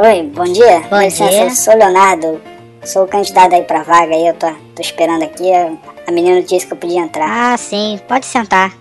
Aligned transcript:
Oi, 0.00 0.22
bom 0.22 0.44
dia. 0.44 0.78
Bom 0.88 1.00
licença, 1.00 1.28
dia. 1.28 1.50
sou 1.56 1.74
Leonardo. 1.74 2.40
Sou 2.84 3.02
o 3.02 3.08
candidato 3.08 3.52
aí 3.52 3.64
pra 3.64 3.82
vaga 3.82 4.14
aí, 4.14 4.28
eu 4.28 4.34
tô, 4.34 4.46
tô 4.76 4.80
esperando 4.80 5.24
aqui. 5.24 5.52
A, 5.52 5.72
a 6.06 6.12
menina 6.12 6.40
disse 6.40 6.68
que 6.68 6.72
eu 6.72 6.76
podia 6.76 7.00
entrar. 7.00 7.26
Ah, 7.28 7.56
sim, 7.56 7.98
pode 8.06 8.24
sentar. 8.24 8.72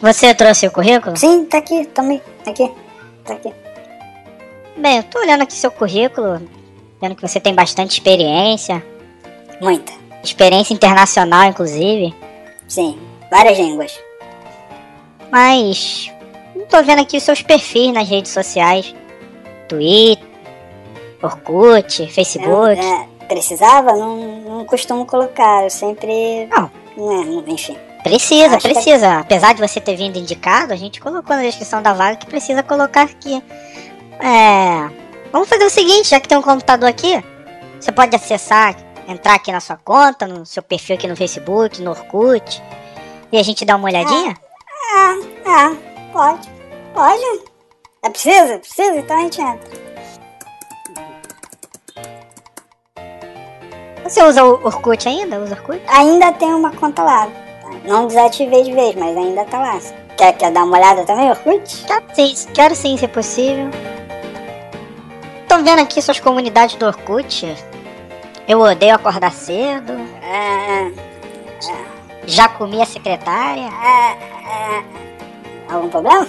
Você 0.00 0.34
trouxe 0.34 0.66
o 0.66 0.70
currículo? 0.70 1.14
Sim, 1.14 1.44
tá 1.44 1.58
aqui, 1.58 1.84
também. 1.88 2.22
Aqui. 2.46 2.70
Tá 3.22 3.34
aqui. 3.34 3.52
Bem, 4.78 4.96
eu 4.96 5.02
tô 5.02 5.18
olhando 5.18 5.42
aqui 5.42 5.52
seu 5.52 5.70
currículo, 5.70 6.40
vendo 7.02 7.14
que 7.14 7.20
você 7.20 7.38
tem 7.38 7.54
bastante 7.54 7.90
experiência, 7.90 8.82
Muita. 9.60 9.92
experiência 10.24 10.72
internacional, 10.72 11.50
inclusive. 11.50 12.14
Sim, 12.66 12.98
várias 13.30 13.58
línguas. 13.58 14.00
Mas 15.30 16.10
não 16.56 16.64
tô 16.64 16.82
vendo 16.82 17.02
aqui 17.02 17.18
os 17.18 17.22
seus 17.22 17.42
perfis 17.42 17.92
nas 17.92 18.08
redes 18.08 18.32
sociais. 18.32 18.94
Twitter, 19.68 20.29
Orkut, 21.22 22.06
Facebook. 22.12 22.78
É, 22.80 23.26
precisava? 23.26 23.92
Não, 23.92 24.16
não 24.40 24.64
costumo 24.64 25.04
colocar, 25.06 25.64
eu 25.64 25.70
sempre. 25.70 26.46
Não. 26.46 26.70
É, 26.98 27.50
enfim. 27.50 27.76
Precisa, 28.02 28.56
Acho 28.56 28.66
que- 28.66 28.72
precisa. 28.74 29.18
Apesar 29.20 29.52
de 29.54 29.60
você 29.60 29.80
ter 29.80 29.94
vindo 29.96 30.18
indicado, 30.18 30.72
a 30.72 30.76
gente 30.76 31.00
colocou 31.00 31.36
na 31.36 31.42
descrição 31.42 31.82
da 31.82 31.92
vaga 31.92 32.16
que 32.16 32.26
precisa 32.26 32.62
colocar 32.62 33.02
aqui. 33.02 33.42
É. 34.20 34.90
Vamos 35.32 35.48
fazer 35.48 35.64
o 35.64 35.70
seguinte, 35.70 36.08
já 36.08 36.18
que 36.18 36.26
tem 36.26 36.36
um 36.38 36.42
computador 36.42 36.88
aqui, 36.88 37.22
você 37.78 37.92
pode 37.92 38.16
acessar, 38.16 38.74
entrar 39.06 39.34
aqui 39.34 39.52
na 39.52 39.60
sua 39.60 39.76
conta, 39.76 40.26
no 40.26 40.44
seu 40.44 40.62
perfil 40.62 40.96
aqui 40.96 41.06
no 41.06 41.14
Facebook, 41.16 41.80
no 41.80 41.90
Orkut, 41.90 42.60
e 43.30 43.38
a 43.38 43.42
gente 43.42 43.64
dá 43.64 43.76
uma 43.76 43.86
olhadinha? 43.88 44.36
Ah, 44.96 45.14
ah, 45.46 45.76
pode. 46.12 46.48
Pode. 46.92 47.42
É 48.02 48.10
precisa? 48.10 48.58
Precisa? 48.58 48.96
Então 48.96 49.16
a 49.16 49.20
gente 49.20 49.40
entra. 49.40 49.79
Você 54.10 54.24
usa 54.24 54.44
o 54.44 54.54
Orkut 54.66 55.08
ainda? 55.08 55.38
Usa 55.38 55.54
Orkut? 55.54 55.80
Ainda 55.86 56.32
tem 56.32 56.52
uma 56.52 56.72
conta 56.72 57.00
lá. 57.00 57.28
Não 57.84 58.08
desativei 58.08 58.64
de 58.64 58.72
vez, 58.72 58.96
mas 58.96 59.16
ainda 59.16 59.44
tá 59.44 59.60
lá. 59.60 59.78
Quer, 60.16 60.32
quer 60.32 60.50
dar 60.50 60.64
uma 60.64 60.76
olhada 60.76 61.04
também, 61.04 61.30
Orkut? 61.30 61.84
Quero 61.86 62.04
sim, 62.12 62.34
quero 62.52 62.74
sim, 62.74 62.96
se 62.96 63.06
possível. 63.06 63.70
Tô 65.48 65.58
vendo 65.58 65.80
aqui 65.80 66.02
suas 66.02 66.18
comunidades 66.18 66.74
do 66.74 66.86
Orkut. 66.86 67.54
Eu 68.48 68.60
odeio 68.60 68.96
acordar 68.96 69.30
cedo. 69.32 69.92
É, 69.92 70.90
Já 72.26 72.48
comi 72.48 72.82
a 72.82 72.86
secretária. 72.86 73.62
é, 73.62 74.12
é. 74.78 74.84
Algum 75.72 75.88
problema? 75.88 76.26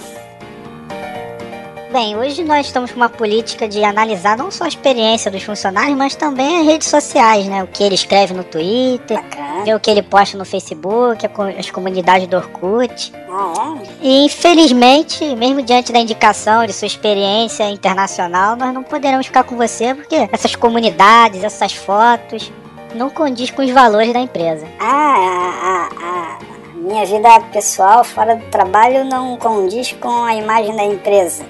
Bem, 1.92 2.16
hoje 2.16 2.42
nós 2.42 2.64
estamos 2.64 2.90
com 2.90 2.96
uma 2.96 3.10
política 3.10 3.68
de 3.68 3.84
analisar 3.84 4.34
não 4.34 4.50
só 4.50 4.64
a 4.64 4.68
experiência 4.68 5.30
dos 5.30 5.42
funcionários, 5.42 5.94
mas 5.94 6.14
também 6.14 6.60
as 6.60 6.66
redes 6.66 6.88
sociais, 6.88 7.44
né? 7.44 7.62
O 7.62 7.66
que 7.66 7.84
ele 7.84 7.94
escreve 7.94 8.32
no 8.32 8.42
Twitter, 8.42 9.22
Bacana. 9.22 9.64
ver 9.64 9.74
o 9.74 9.80
que 9.80 9.90
ele 9.90 10.02
posta 10.02 10.38
no 10.38 10.44
Facebook, 10.46 11.28
as 11.58 11.70
comunidades 11.70 12.26
do 12.26 12.38
Orkut. 12.38 13.12
Ah, 13.28 13.74
é? 13.82 13.88
E 14.00 14.24
infelizmente, 14.24 15.36
mesmo 15.36 15.60
diante 15.60 15.92
da 15.92 15.98
indicação 15.98 16.64
de 16.64 16.72
sua 16.72 16.86
experiência 16.86 17.68
internacional, 17.68 18.56
nós 18.56 18.72
não 18.72 18.82
poderemos 18.82 19.26
ficar 19.26 19.44
com 19.44 19.54
você 19.54 19.94
porque 19.94 20.30
essas 20.32 20.56
comunidades, 20.56 21.44
essas 21.44 21.74
fotos, 21.74 22.50
não 22.94 23.10
condiz 23.10 23.50
com 23.50 23.60
os 23.60 23.70
valores 23.70 24.14
da 24.14 24.20
empresa. 24.20 24.66
Ah, 24.80 25.14
a, 25.62 25.88
a, 26.06 26.38
a 26.38 26.74
minha 26.74 27.04
vida 27.04 27.28
pessoal 27.52 28.02
fora 28.02 28.34
do 28.34 28.46
trabalho 28.46 29.04
não 29.04 29.36
condiz 29.36 29.92
com 29.92 30.24
a 30.24 30.34
imagem 30.34 30.74
da 30.74 30.84
empresa. 30.84 31.44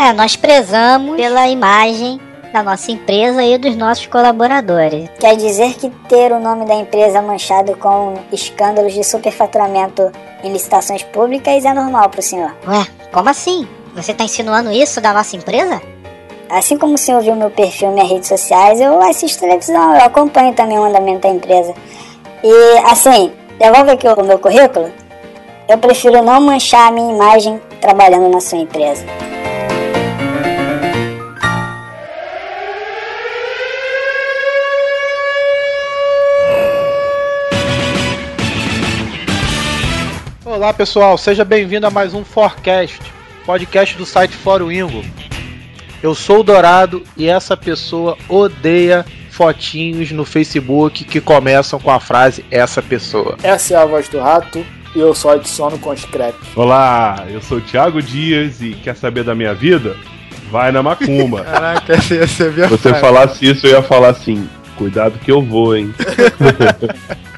É, 0.00 0.14
nós 0.14 0.34
prezamos 0.34 1.14
pela 1.14 1.46
imagem 1.46 2.18
da 2.54 2.62
nossa 2.62 2.90
empresa 2.90 3.44
e 3.44 3.58
dos 3.58 3.76
nossos 3.76 4.06
colaboradores. 4.06 5.10
Quer 5.20 5.36
dizer 5.36 5.74
que 5.74 5.90
ter 6.08 6.32
o 6.32 6.40
nome 6.40 6.64
da 6.64 6.74
empresa 6.74 7.20
manchado 7.20 7.76
com 7.76 8.14
escândalos 8.32 8.94
de 8.94 9.04
superfaturamento 9.04 10.10
em 10.42 10.50
licitações 10.50 11.02
públicas 11.02 11.66
é 11.66 11.74
normal 11.74 12.08
pro 12.08 12.22
senhor. 12.22 12.50
Ué, 12.66 12.86
como 13.12 13.28
assim? 13.28 13.68
Você 13.94 14.14
tá 14.14 14.24
insinuando 14.24 14.72
isso 14.72 15.02
da 15.02 15.12
nossa 15.12 15.36
empresa? 15.36 15.82
Assim 16.48 16.78
como 16.78 16.94
o 16.94 16.98
senhor 16.98 17.20
viu 17.20 17.36
meu 17.36 17.50
perfil 17.50 17.94
nas 17.94 18.08
redes 18.08 18.28
sociais, 18.28 18.80
eu 18.80 19.02
assisto 19.02 19.40
televisão, 19.40 19.94
eu 19.94 20.02
acompanho 20.02 20.54
também 20.54 20.78
o 20.78 20.84
andamento 20.84 21.28
da 21.28 21.34
empresa. 21.34 21.74
E 22.42 22.78
assim, 22.90 23.32
devolve 23.58 23.90
aqui 23.90 24.08
o 24.08 24.24
meu 24.24 24.38
currículo. 24.38 24.90
Eu 25.68 25.76
prefiro 25.76 26.22
não 26.22 26.40
manchar 26.40 26.88
a 26.88 26.90
minha 26.90 27.12
imagem 27.12 27.60
trabalhando 27.82 28.30
na 28.30 28.40
sua 28.40 28.58
empresa. 28.58 29.04
Olá 40.60 40.74
pessoal, 40.74 41.16
seja 41.16 41.42
bem-vindo 41.42 41.86
a 41.86 41.90
mais 41.90 42.12
um 42.12 42.22
Forecast, 42.22 43.00
podcast 43.46 43.96
do 43.96 44.04
site 44.04 44.36
Fórum 44.36 44.70
Ingo. 44.70 45.02
Eu 46.02 46.14
sou 46.14 46.40
o 46.40 46.42
Dourado 46.42 47.02
e 47.16 47.26
essa 47.26 47.56
pessoa 47.56 48.14
odeia 48.28 49.06
fotinhos 49.30 50.12
no 50.12 50.26
Facebook 50.26 51.02
que 51.04 51.18
começam 51.18 51.80
com 51.80 51.90
a 51.90 51.98
frase 51.98 52.44
essa 52.50 52.82
pessoa. 52.82 53.38
Essa 53.42 53.72
é 53.72 53.76
a 53.78 53.86
voz 53.86 54.06
do 54.10 54.20
rato 54.20 54.62
e 54.94 55.00
eu 55.00 55.14
só 55.14 55.30
adiciono 55.30 55.78
com 55.78 55.96
scrap. 55.96 56.36
Olá, 56.54 57.24
eu 57.30 57.40
sou 57.40 57.56
o 57.56 57.62
Thiago 57.62 58.02
Dias 58.02 58.60
e 58.60 58.74
quer 58.74 58.94
saber 58.94 59.24
da 59.24 59.34
minha 59.34 59.54
vida? 59.54 59.96
Vai 60.50 60.70
na 60.70 60.82
macumba. 60.82 61.42
Caraca, 61.50 61.94
essa 61.94 62.14
ia 62.14 62.26
ser 62.26 62.52
minha 62.52 62.68
Se 62.68 62.76
você 62.76 62.92
falasse 62.96 63.46
isso, 63.46 63.66
eu 63.66 63.70
ia 63.70 63.82
falar 63.82 64.10
assim: 64.10 64.46
cuidado 64.76 65.18
que 65.20 65.32
eu 65.32 65.40
vou, 65.40 65.74
hein? 65.74 65.94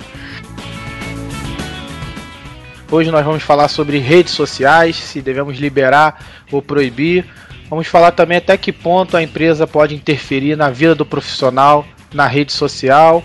Hoje 2.93 3.11
nós 3.11 3.25
vamos 3.25 3.43
falar 3.43 3.69
sobre 3.69 3.97
redes 3.97 4.35
sociais, 4.35 4.97
se 4.97 5.23
devemos 5.23 5.57
liberar 5.57 6.23
ou 6.53 6.61
proibir. 6.61 7.25
Vamos 7.71 7.87
falar 7.87 8.11
também 8.11 8.37
até 8.37 8.55
que 8.59 8.71
ponto 8.71 9.17
a 9.17 9.23
empresa 9.23 9.67
pode 9.67 9.95
interferir 9.95 10.57
na 10.57 10.69
vida 10.69 10.95
do 10.95 11.07
profissional 11.07 11.87
na 12.13 12.27
rede 12.27 12.53
social. 12.53 13.25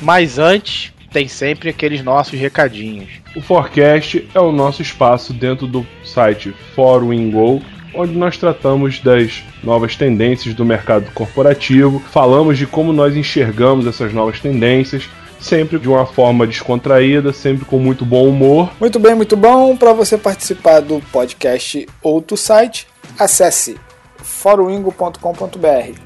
Mas 0.00 0.38
antes, 0.38 0.92
tem 1.12 1.26
sempre 1.26 1.70
aqueles 1.70 2.00
nossos 2.00 2.38
recadinhos. 2.38 3.08
O 3.34 3.40
Forecast 3.40 4.24
é 4.32 4.38
o 4.38 4.52
nosso 4.52 4.82
espaço 4.82 5.32
dentro 5.32 5.66
do 5.66 5.84
site 6.04 6.54
Fórum 6.76 7.12
Ingo, 7.12 7.60
onde 7.92 8.12
nós 8.16 8.36
tratamos 8.36 9.00
das 9.00 9.42
novas 9.64 9.96
tendências 9.96 10.54
do 10.54 10.64
mercado 10.64 11.10
corporativo, 11.10 11.98
falamos 11.98 12.56
de 12.56 12.68
como 12.68 12.92
nós 12.92 13.16
enxergamos 13.16 13.84
essas 13.84 14.12
novas 14.12 14.38
tendências, 14.38 15.08
sempre 15.40 15.78
de 15.78 15.88
uma 15.88 16.04
forma 16.06 16.46
descontraída, 16.46 17.32
sempre 17.32 17.64
com 17.64 17.78
muito 17.78 18.04
bom 18.04 18.28
humor. 18.28 18.70
Muito 18.80 18.98
bem, 18.98 19.14
muito 19.14 19.36
bom. 19.36 19.76
Para 19.76 19.92
você 19.92 20.18
participar 20.18 20.80
do 20.80 21.00
podcast 21.12 21.86
ou 22.02 22.20
do 22.20 22.36
site, 22.36 22.88
acesse 23.18 23.78
foruingo.com.br 24.16 25.18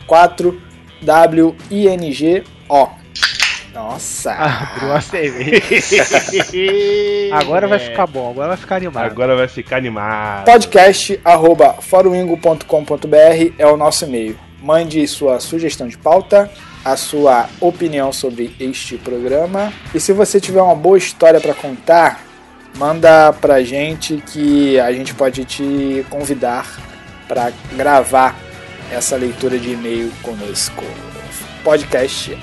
4-W-I-N-G-O. 0.06 3.02
Nossa! 3.72 4.32
Abriu 4.32 4.90
uma 4.90 5.00
cerveja. 5.00 5.62
agora 7.32 7.66
vai 7.66 7.78
ficar 7.78 8.06
bom, 8.06 8.30
agora 8.30 8.48
vai 8.48 8.56
ficar 8.58 8.76
animado. 8.76 9.04
Agora 9.04 9.34
vai 9.34 9.48
ficar 9.48 9.76
animado. 9.76 10.44
Podcast 10.44 11.18
arroba 11.24 11.76
foruingo.com.br 11.80 13.54
é 13.58 13.66
o 13.66 13.76
nosso 13.76 14.04
e-mail. 14.04 14.38
Mande 14.60 15.06
sua 15.08 15.40
sugestão 15.40 15.88
de 15.88 15.96
pauta, 15.96 16.50
a 16.84 16.96
sua 16.96 17.48
opinião 17.60 18.12
sobre 18.12 18.54
este 18.58 18.96
programa. 18.96 19.72
E 19.94 20.00
se 20.00 20.12
você 20.12 20.40
tiver 20.40 20.62
uma 20.62 20.74
boa 20.74 20.98
história 20.98 21.40
para 21.40 21.54
contar, 21.54 22.24
manda 22.76 23.32
pra 23.32 23.62
gente 23.62 24.22
que 24.26 24.78
a 24.80 24.92
gente 24.92 25.14
pode 25.14 25.44
te 25.44 26.04
convidar 26.10 26.66
para 27.28 27.52
gravar 27.76 28.36
essa 28.90 29.16
leitura 29.16 29.58
de 29.58 29.72
e-mail 29.72 30.12
conosco. 30.22 30.84
Podcast 31.64 32.36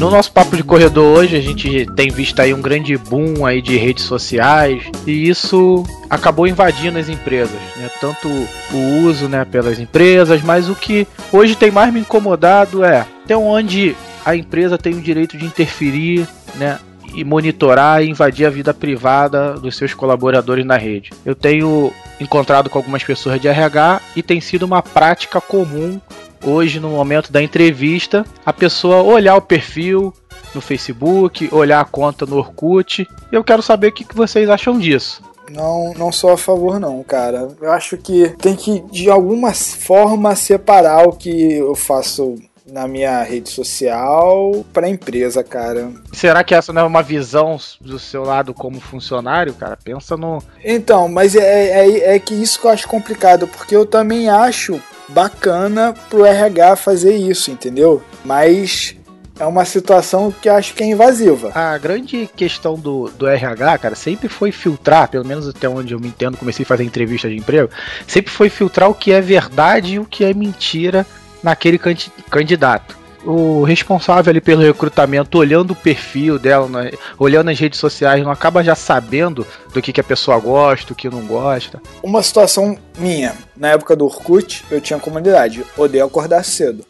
No 0.00 0.08
nosso 0.08 0.32
papo 0.32 0.56
de 0.56 0.64
corredor 0.64 1.18
hoje, 1.18 1.36
a 1.36 1.42
gente 1.42 1.84
tem 1.94 2.08
visto 2.08 2.40
aí 2.40 2.54
um 2.54 2.62
grande 2.62 2.96
boom 2.96 3.44
aí 3.44 3.60
de 3.60 3.76
redes 3.76 4.04
sociais 4.04 4.82
e 5.06 5.28
isso 5.28 5.84
acabou 6.08 6.46
invadindo 6.46 6.98
as 6.98 7.10
empresas, 7.10 7.60
né? 7.76 7.90
Tanto 8.00 8.26
o 8.72 9.04
uso, 9.04 9.28
né, 9.28 9.44
pelas 9.44 9.78
empresas, 9.78 10.40
mas 10.40 10.70
o 10.70 10.74
que 10.74 11.06
hoje 11.30 11.54
tem 11.54 11.70
mais 11.70 11.92
me 11.92 12.00
incomodado 12.00 12.82
é 12.82 13.00
até 13.24 13.36
onde 13.36 13.94
a 14.24 14.34
empresa 14.34 14.78
tem 14.78 14.94
o 14.94 15.02
direito 15.02 15.36
de 15.36 15.44
interferir, 15.44 16.26
né? 16.54 16.78
E 17.14 17.24
monitorar 17.24 18.02
e 18.02 18.10
invadir 18.10 18.46
a 18.46 18.50
vida 18.50 18.72
privada 18.72 19.54
dos 19.54 19.76
seus 19.76 19.94
colaboradores 19.94 20.64
na 20.64 20.76
rede. 20.76 21.10
Eu 21.24 21.34
tenho 21.34 21.92
encontrado 22.20 22.70
com 22.70 22.78
algumas 22.78 23.02
pessoas 23.02 23.40
de 23.40 23.48
RH 23.48 24.00
e 24.16 24.22
tem 24.22 24.40
sido 24.40 24.64
uma 24.64 24.82
prática 24.82 25.40
comum 25.40 26.00
hoje, 26.44 26.80
no 26.80 26.90
momento 26.90 27.32
da 27.32 27.42
entrevista, 27.42 28.24
a 28.44 28.52
pessoa 28.52 29.02
olhar 29.02 29.36
o 29.36 29.42
perfil 29.42 30.12
no 30.54 30.60
Facebook, 30.60 31.48
olhar 31.52 31.80
a 31.80 31.84
conta 31.84 32.26
no 32.26 32.36
Orkut. 32.36 33.06
Eu 33.30 33.44
quero 33.44 33.62
saber 33.62 33.88
o 33.88 33.92
que 33.92 34.04
vocês 34.14 34.48
acham 34.48 34.78
disso. 34.78 35.22
Não, 35.50 35.92
não 35.94 36.12
sou 36.12 36.30
a 36.30 36.38
favor 36.38 36.78
não, 36.78 37.02
cara. 37.02 37.48
Eu 37.60 37.72
acho 37.72 37.96
que 37.96 38.28
tem 38.40 38.54
que 38.54 38.80
de 38.90 39.10
alguma 39.10 39.52
forma 39.52 40.34
separar 40.36 41.08
o 41.08 41.12
que 41.12 41.54
eu 41.54 41.74
faço 41.74 42.36
na 42.70 42.86
minha 42.86 43.22
rede 43.22 43.50
social 43.50 44.64
para 44.72 44.88
empresa, 44.88 45.42
cara. 45.42 45.90
Será 46.12 46.42
que 46.44 46.54
essa 46.54 46.72
não 46.72 46.82
é 46.82 46.84
uma 46.84 47.02
visão 47.02 47.58
do 47.80 47.98
seu 47.98 48.22
lado 48.22 48.54
como 48.54 48.80
funcionário, 48.80 49.54
cara? 49.54 49.78
Pensa 49.82 50.16
no. 50.16 50.42
Então, 50.64 51.08
mas 51.08 51.34
é, 51.34 51.86
é, 51.86 52.14
é 52.16 52.18
que 52.18 52.34
isso 52.34 52.60
que 52.60 52.66
eu 52.66 52.70
acho 52.70 52.88
complicado, 52.88 53.46
porque 53.46 53.74
eu 53.74 53.84
também 53.84 54.28
acho 54.28 54.80
bacana 55.08 55.94
pro 56.08 56.24
RH 56.24 56.76
fazer 56.76 57.16
isso, 57.16 57.50
entendeu? 57.50 58.02
Mas 58.24 58.96
é 59.40 59.46
uma 59.46 59.64
situação 59.64 60.30
que 60.30 60.48
acho 60.48 60.74
que 60.74 60.82
é 60.82 60.86
invasiva. 60.86 61.50
A 61.54 61.76
grande 61.78 62.28
questão 62.36 62.78
do, 62.78 63.08
do 63.08 63.26
RH, 63.26 63.78
cara, 63.78 63.94
sempre 63.94 64.28
foi 64.28 64.52
filtrar, 64.52 65.08
pelo 65.08 65.24
menos 65.24 65.48
até 65.48 65.68
onde 65.68 65.94
eu 65.94 65.98
me 65.98 66.08
entendo, 66.08 66.36
comecei 66.36 66.62
a 66.62 66.66
fazer 66.66 66.84
entrevista 66.84 67.28
de 67.28 67.36
emprego, 67.36 67.70
sempre 68.06 68.30
foi 68.30 68.50
filtrar 68.50 68.90
o 68.90 68.94
que 68.94 69.12
é 69.12 69.20
verdade 69.20 69.94
e 69.94 69.98
o 69.98 70.04
que 70.04 70.24
é 70.24 70.34
mentira 70.34 71.06
naquele 71.42 71.78
candidato. 71.78 72.98
O 73.24 73.64
responsável 73.64 74.30
ali 74.30 74.40
pelo 74.40 74.62
recrutamento, 74.62 75.36
olhando 75.36 75.72
o 75.72 75.76
perfil 75.76 76.38
dela, 76.38 76.66
né, 76.68 76.90
olhando 77.18 77.50
as 77.50 77.58
redes 77.58 77.78
sociais, 77.78 78.22
não 78.22 78.30
acaba 78.30 78.64
já 78.64 78.74
sabendo 78.74 79.46
do 79.74 79.82
que, 79.82 79.92
que 79.92 80.00
a 80.00 80.04
pessoa 80.04 80.38
gosta, 80.38 80.92
o 80.92 80.96
que 80.96 81.10
não 81.10 81.26
gosta. 81.26 81.82
Uma 82.02 82.22
situação 82.22 82.78
minha, 82.98 83.34
na 83.54 83.68
época 83.68 83.94
do 83.94 84.06
Orkut, 84.06 84.64
eu 84.70 84.80
tinha 84.80 84.98
comunidade, 84.98 85.64
odeio 85.76 86.06
acordar 86.06 86.42
cedo. 86.44 86.84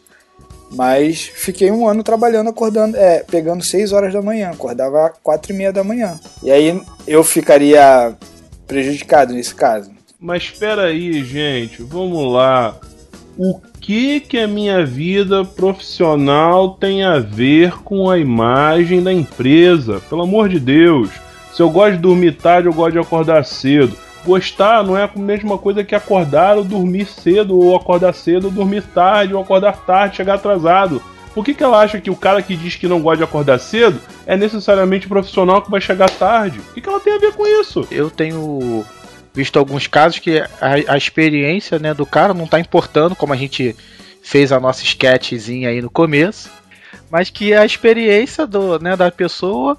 Mas 0.73 1.29
fiquei 1.35 1.69
um 1.69 1.85
ano 1.85 2.01
trabalhando, 2.01 2.49
acordando, 2.49 2.95
é, 2.95 3.25
pegando 3.29 3.61
6 3.61 3.91
horas 3.91 4.13
da 4.13 4.21
manhã, 4.21 4.51
acordava 4.51 5.13
4 5.21 5.51
e 5.51 5.55
meia 5.55 5.73
da 5.73 5.83
manhã. 5.83 6.17
E 6.41 6.49
aí 6.49 6.81
eu 7.05 7.25
ficaria 7.25 8.15
prejudicado 8.65 9.33
nesse 9.33 9.53
caso. 9.53 9.91
Mas 10.17 10.43
espera 10.43 10.83
aí, 10.83 11.23
gente, 11.25 11.83
vamos 11.83 12.31
lá. 12.31 12.79
O 13.37 13.59
que 13.81 14.19
que 14.19 14.37
a 14.37 14.47
minha 14.47 14.85
vida 14.85 15.43
profissional 15.43 16.69
tem 16.69 17.03
a 17.03 17.17
ver 17.17 17.81
com 17.83 18.09
a 18.09 18.19
imagem 18.19 19.01
da 19.01 19.11
empresa? 19.11 19.99
Pelo 20.07 20.21
amor 20.21 20.47
de 20.47 20.59
Deus. 20.59 21.09
Se 21.51 21.61
eu 21.61 21.69
gosto 21.69 21.93
de 21.93 21.97
dormir 21.97 22.33
tarde, 22.37 22.67
eu 22.67 22.73
gosto 22.73 22.93
de 22.93 22.99
acordar 22.99 23.43
cedo. 23.43 23.97
Gostar 24.23 24.83
não 24.83 24.95
é 24.95 25.03
a 25.03 25.19
mesma 25.19 25.57
coisa 25.57 25.83
que 25.83 25.95
acordar 25.95 26.55
ou 26.57 26.63
dormir 26.63 27.07
cedo, 27.07 27.57
ou 27.57 27.75
acordar 27.75 28.13
cedo 28.13 28.45
ou 28.45 28.51
dormir 28.51 28.83
tarde, 28.83 29.33
ou 29.33 29.41
acordar 29.41 29.75
tarde, 29.77 30.15
chegar 30.15 30.35
atrasado. 30.35 31.01
Por 31.33 31.43
que, 31.43 31.53
que 31.53 31.63
ela 31.63 31.79
acha 31.79 31.99
que 31.99 32.11
o 32.11 32.15
cara 32.15 32.41
que 32.41 32.55
diz 32.55 32.75
que 32.75 32.87
não 32.87 33.01
gosta 33.01 33.17
de 33.17 33.23
acordar 33.23 33.57
cedo 33.57 33.99
é 34.27 34.37
necessariamente 34.37 35.07
profissional 35.07 35.61
que 35.61 35.71
vai 35.71 35.81
chegar 35.81 36.09
tarde? 36.09 36.59
O 36.59 36.73
que, 36.73 36.81
que 36.81 36.87
ela 36.87 36.99
tem 36.99 37.15
a 37.15 37.19
ver 37.19 37.33
com 37.33 37.47
isso? 37.47 37.87
Eu 37.89 38.11
tenho 38.11 38.85
visto 39.33 39.57
alguns 39.57 39.87
casos 39.87 40.19
que 40.19 40.39
a, 40.39 40.93
a 40.93 40.97
experiência 40.97 41.79
né, 41.79 41.93
do 41.93 42.05
cara 42.05 42.33
não 42.33 42.45
está 42.45 42.59
importando, 42.59 43.15
como 43.15 43.33
a 43.33 43.37
gente 43.37 43.75
fez 44.21 44.51
a 44.51 44.59
nossa 44.59 44.83
sketchzinha 44.83 45.69
aí 45.69 45.81
no 45.81 45.89
começo, 45.89 46.49
mas 47.09 47.29
que 47.29 47.53
a 47.53 47.65
experiência 47.65 48.45
do, 48.45 48.79
né, 48.79 48.95
da 48.95 49.11
pessoa 49.11 49.77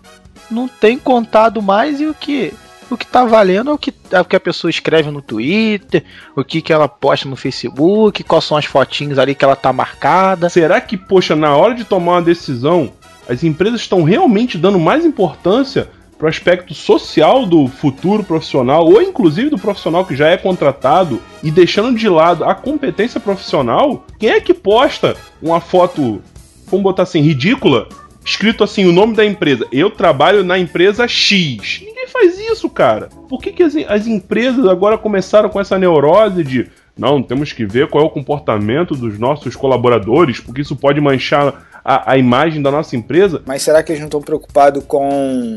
não 0.51 0.67
tem 0.67 0.99
contado 0.99 1.63
mais 1.63 2.01
e 2.01 2.07
o 2.07 2.15
que 2.15 2.53
o 2.91 2.97
que 2.97 3.07
tá 3.07 3.25
valendo 3.25 3.71
é 3.71 3.73
o 3.73 3.79
que, 3.79 3.95
é 4.11 4.21
o 4.21 4.25
que 4.25 4.37
a 4.37 4.41
pessoa 4.41 4.71
escreve 4.71 5.11
no 5.11 5.23
Twitter, 5.23 6.05
o 6.37 6.45
que, 6.45 6.61
que 6.61 6.73
ela 6.73 6.87
posta 6.87 7.27
no 7.27 7.37
Facebook, 7.37 8.23
quais 8.23 8.45
são 8.45 8.57
as 8.57 8.67
fotinhas 8.67 9.19
ali 9.19 9.35
que 9.35 9.45
ela 9.45 9.57
tá 9.57 9.73
marcada. 9.73 10.51
Será 10.51 10.79
que, 10.79 10.99
poxa, 10.99 11.35
na 11.35 11.57
hora 11.57 11.75
de 11.75 11.85
tomar 11.85 12.13
uma 12.13 12.23
decisão, 12.23 12.93
as 13.27 13.43
empresas 13.43 13.81
estão 13.81 14.03
realmente 14.03 14.59
dando 14.59 14.79
mais 14.79 15.07
importância 15.07 15.89
para 16.23 16.29
o 16.29 16.31
aspecto 16.31 16.73
social 16.73 17.45
do 17.45 17.67
futuro 17.67 18.23
profissional, 18.23 18.87
ou 18.87 19.03
inclusive 19.03 19.51
do 19.51 19.59
profissional 19.59 20.05
que 20.05 20.15
já 20.15 20.29
é 20.29 20.37
contratado, 20.37 21.21
e 21.43 21.51
deixando 21.51 21.99
de 21.99 22.09
lado 22.09 22.45
a 22.45 22.55
competência 22.55 23.19
profissional? 23.19 24.07
Quem 24.21 24.31
é 24.31 24.41
que 24.41 24.55
posta 24.55 25.17
uma 25.43 25.61
foto, 25.61 26.23
vamos 26.67 26.85
botar 26.85 27.03
assim, 27.03 27.21
ridícula, 27.21 27.89
escrito 28.25 28.63
assim 28.63 28.85
o 28.85 28.93
nome 28.93 29.17
da 29.17 29.25
empresa. 29.25 29.67
Eu 29.73 29.91
trabalho 29.91 30.45
na 30.45 30.57
empresa 30.57 31.09
X. 31.09 31.81
Ninguém 31.85 32.07
faz 32.07 32.39
isso, 32.39 32.71
cara. 32.71 33.09
Por 33.29 33.41
que, 33.41 33.51
que 33.51 33.65
as, 33.65 33.75
as 33.89 34.07
empresas 34.07 34.65
agora 34.67 34.97
começaram 34.97 35.49
com 35.49 35.61
essa 35.61 35.77
neurose 35.77 36.45
de 36.45 36.71
não, 36.97 37.21
temos 37.21 37.53
que 37.53 37.67
ver 37.67 37.89
qual 37.89 38.05
é 38.05 38.07
o 38.07 38.11
comportamento 38.11 38.95
dos 38.95 39.19
nossos 39.19 39.57
colaboradores, 39.57 40.39
porque 40.39 40.61
isso 40.61 40.77
pode 40.77 41.01
manchar 41.01 41.67
a, 41.85 42.13
a 42.13 42.17
imagem 42.17 42.63
da 42.63 42.71
nossa 42.71 42.95
empresa? 42.95 43.43
Mas 43.45 43.63
será 43.63 43.83
que 43.83 43.91
eles 43.91 43.99
não 43.99 44.07
estão 44.07 44.23
preocupados 44.23 44.85
com 44.85 45.57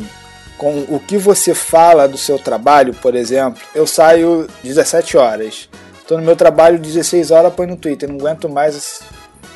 com 0.58 0.86
o 0.90 1.00
que 1.00 1.18
você 1.18 1.54
fala 1.54 2.08
do 2.08 2.18
seu 2.18 2.40
trabalho, 2.40 2.94
por 2.94 3.16
exemplo, 3.16 3.62
eu 3.74 3.86
saio 3.86 4.48
17 4.64 5.18
horas. 5.18 5.70
Estou 6.00 6.18
no 6.18 6.24
meu 6.24 6.36
trabalho 6.36 6.80
16 6.80 7.32
horas, 7.32 7.54
põe 7.54 7.68
no 7.68 7.76
Twitter, 7.76 8.08
não 8.08 8.18
aguento 8.18 8.48
mais, 8.48 9.02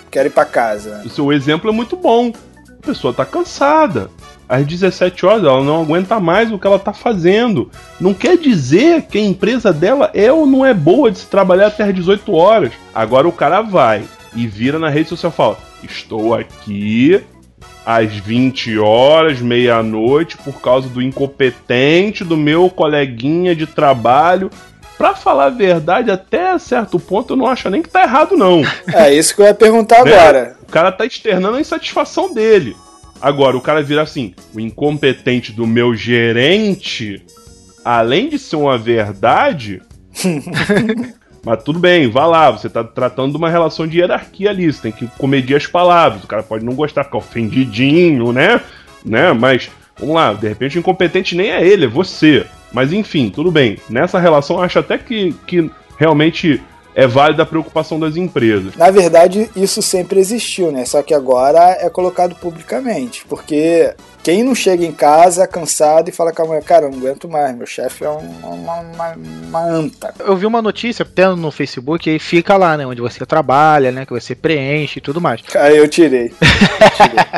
quero 0.10 0.28
ir 0.28 0.32
para 0.32 0.46
casa. 0.46 1.02
O 1.06 1.10
seu 1.10 1.32
exemplo 1.32 1.70
é 1.70 1.74
muito 1.74 1.96
bom 1.96 2.34
a 2.82 2.86
pessoa 2.86 3.14
tá 3.14 3.26
cansada. 3.26 4.10
Às 4.48 4.66
17 4.66 5.26
horas 5.26 5.44
ela 5.44 5.64
não 5.64 5.82
aguenta 5.82 6.20
mais 6.20 6.52
o 6.52 6.58
que 6.58 6.66
ela 6.66 6.80
tá 6.80 6.92
fazendo. 6.92 7.70
Não 8.00 8.14
quer 8.14 8.38
dizer 8.38 9.04
que 9.04 9.20
a 9.20 9.22
empresa 9.22 9.72
dela 9.72 10.10
é 10.14 10.32
ou 10.32 10.48
não 10.48 10.66
é 10.66 10.74
boa 10.74 11.12
de 11.12 11.20
se 11.20 11.28
trabalhar 11.28 11.68
até 11.68 11.84
as 11.84 11.94
18 11.94 12.34
horas. 12.34 12.72
Agora 12.96 13.28
o 13.28 13.32
cara 13.32 13.62
vai 13.62 14.04
e 14.34 14.48
vira 14.48 14.80
na 14.80 14.90
rede 14.90 15.10
social 15.10 15.32
e 15.32 15.36
fala: 15.36 15.58
Estou 15.84 16.34
aqui 16.34 17.22
às 17.90 18.14
20 18.14 18.78
horas, 18.78 19.42
meia-noite, 19.42 20.38
por 20.38 20.62
causa 20.62 20.88
do 20.88 21.02
incompetente 21.02 22.24
do 22.24 22.38
meu 22.38 22.70
coleguinha 22.70 23.56
de 23.56 23.66
trabalho. 23.66 24.52
Pra 24.96 25.16
falar 25.16 25.46
a 25.46 25.50
verdade, 25.50 26.12
até 26.12 26.56
certo 26.60 27.00
ponto 27.00 27.34
eu 27.34 27.38
não 27.38 27.48
acho 27.48 27.68
nem 27.68 27.82
que 27.82 27.90
tá 27.90 28.04
errado, 28.04 28.38
não. 28.38 28.62
É 28.94 29.12
isso 29.12 29.36
que 29.36 29.42
eu 29.42 29.46
ia 29.48 29.56
perguntar 29.56 30.06
né? 30.06 30.14
agora. 30.14 30.56
O 30.62 30.72
cara 30.72 30.92
tá 30.92 31.04
externando 31.04 31.58
a 31.58 31.62
insatisfação 31.62 32.32
dele. 32.32 32.78
Agora, 33.20 33.58
o 33.58 33.62
cara 33.62 33.82
vira 33.82 34.04
assim: 34.04 34.36
o 34.54 34.60
incompetente 34.60 35.52
do 35.52 35.66
meu 35.66 35.96
gerente, 35.96 37.26
além 37.84 38.30
de 38.30 38.38
ser 38.38 38.58
uma 38.58 38.78
verdade. 38.78 39.82
mas 41.44 41.64
tudo 41.64 41.80
bem, 41.80 42.10
vá 42.10 42.26
lá, 42.26 42.52
você 42.52 42.70
tá 42.70 42.84
tratando 42.84 43.32
de 43.32 43.38
uma 43.38 43.50
relação 43.50 43.88
de 43.88 44.00
hierarquia 44.00 44.50
ali, 44.50 44.72
você 44.72 44.82
tem 44.82 44.92
que 44.92 45.08
comedir 45.18 45.56
as 45.56 45.66
palavras. 45.66 46.24
O 46.24 46.28
cara 46.28 46.44
pode 46.44 46.66
não 46.66 46.74
gostar, 46.74 47.04
ficar 47.04 47.18
ofendidinho, 47.18 48.32
né? 48.32 48.62
né? 49.06 49.34
Mas, 49.34 49.70
vamos 50.00 50.16
lá, 50.16 50.34
de 50.34 50.48
repente 50.48 50.78
o 50.78 50.80
incompetente 50.80 51.36
nem 51.36 51.50
é 51.50 51.66
ele, 51.66 51.86
é 51.86 51.88
você. 51.88 52.46
Mas 52.72 52.94
enfim, 52.94 53.30
tudo 53.30 53.52
bem. 53.52 53.78
Nessa 53.90 54.20
relação, 54.20 54.62
acho 54.62 54.80
até 54.80 54.98
que, 54.98 55.34
que 55.48 55.70
realmente 55.98 56.62
é 57.00 57.08
válida 57.08 57.44
a 57.44 57.46
preocupação 57.46 57.98
das 57.98 58.18
empresas. 58.18 58.76
Na 58.76 58.92
verdade, 58.92 59.50
isso 59.56 59.82
sempre 59.82 60.20
existiu, 60.20 60.70
né? 60.70 60.84
Só 60.84 61.02
que 61.02 61.14
agora 61.14 61.78
é 61.80 61.90
colocado 61.90 62.36
publicamente, 62.36 63.26
porque 63.28 63.94
quem 64.22 64.44
não 64.44 64.54
chega 64.54 64.86
em 64.86 64.92
casa 64.92 65.48
cansado 65.48 66.10
e 66.10 66.12
fala 66.12 66.34
com 66.34 66.42
a 66.42 66.46
mulher, 66.46 66.64
cara, 66.64 66.88
eu 66.88 66.92
não 66.92 66.98
aguento 66.98 67.30
mais, 67.30 67.56
meu 67.56 67.66
chefe 67.66 68.04
é 68.04 68.10
uma, 68.10 68.50
uma, 68.50 69.16
uma, 69.16 69.64
anta. 69.64 70.14
Eu 70.20 70.36
vi 70.36 70.46
uma 70.46 70.62
notícia 70.62 71.06
tendo 71.06 71.38
no 71.38 71.52
Facebook 71.52 72.10
e 72.10 72.20
fica 72.20 72.58
lá, 72.58 72.76
né? 72.76 72.86
Onde 72.86 73.00
você 73.00 73.26
trabalha, 73.26 73.94
né? 73.94 74.06
Que 74.06 74.12
você 74.12 74.36
preenche 74.36 75.00
e 75.00 75.02
tudo 75.02 75.22
mais. 75.22 75.42
Aí 75.56 75.78
eu 75.78 75.88
tirei. 75.88 76.34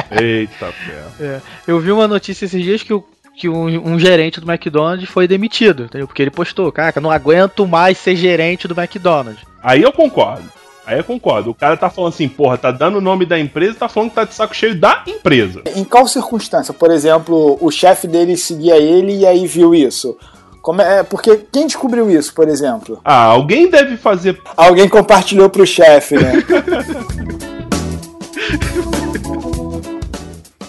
tirei. 0.09 0.39
Eita, 0.41 0.73
pé. 1.19 1.23
É, 1.23 1.41
eu 1.67 1.79
vi 1.79 1.91
uma 1.91 2.07
notícia 2.07 2.45
esses 2.45 2.63
dias 2.63 2.81
que 2.81 2.93
o 2.93 3.05
que 3.33 3.49
um, 3.49 3.93
um, 3.93 3.97
gerente 3.97 4.39
do 4.39 4.51
McDonald's 4.51 5.09
foi 5.09 5.27
demitido, 5.27 5.85
entendeu? 5.85 6.05
Porque 6.05 6.21
ele 6.21 6.29
postou, 6.29 6.71
cara, 6.71 6.99
não 7.01 7.09
aguento 7.09 7.65
mais 7.65 7.97
ser 7.97 8.15
gerente 8.15 8.67
do 8.67 8.79
McDonald's. 8.79 9.50
Aí 9.61 9.81
eu 9.81 9.91
concordo. 9.91 10.49
Aí 10.85 10.97
eu 10.97 11.03
concordo. 11.03 11.51
O 11.51 11.55
cara 11.55 11.77
tá 11.77 11.89
falando 11.89 12.13
assim, 12.13 12.27
porra, 12.27 12.57
tá 12.57 12.71
dando 12.71 12.97
o 12.97 13.01
nome 13.01 13.25
da 13.25 13.39
empresa 13.39 13.75
tá 13.75 13.87
falando 13.87 14.09
que 14.09 14.15
tá 14.15 14.23
de 14.23 14.33
saco 14.33 14.55
cheio 14.55 14.79
da 14.79 15.03
empresa. 15.07 15.61
Em 15.75 15.83
qual 15.83 16.07
circunstância? 16.07 16.73
Por 16.73 16.89
exemplo, 16.91 17.57
o 17.61 17.69
chefe 17.69 18.07
dele 18.07 18.35
seguia 18.35 18.77
ele 18.77 19.19
e 19.19 19.27
aí 19.27 19.45
viu 19.45 19.75
isso. 19.75 20.17
Como 20.61 20.81
é, 20.81 21.03
porque 21.03 21.45
quem 21.51 21.65
descobriu 21.65 22.09
isso, 22.09 22.33
por 22.33 22.47
exemplo? 22.47 22.99
Ah, 23.03 23.23
alguém 23.23 23.69
deve 23.69 23.97
fazer. 23.97 24.39
Alguém 24.55 24.87
compartilhou 24.87 25.49
pro 25.49 25.65
chefe, 25.65 26.15
né? 26.15 26.33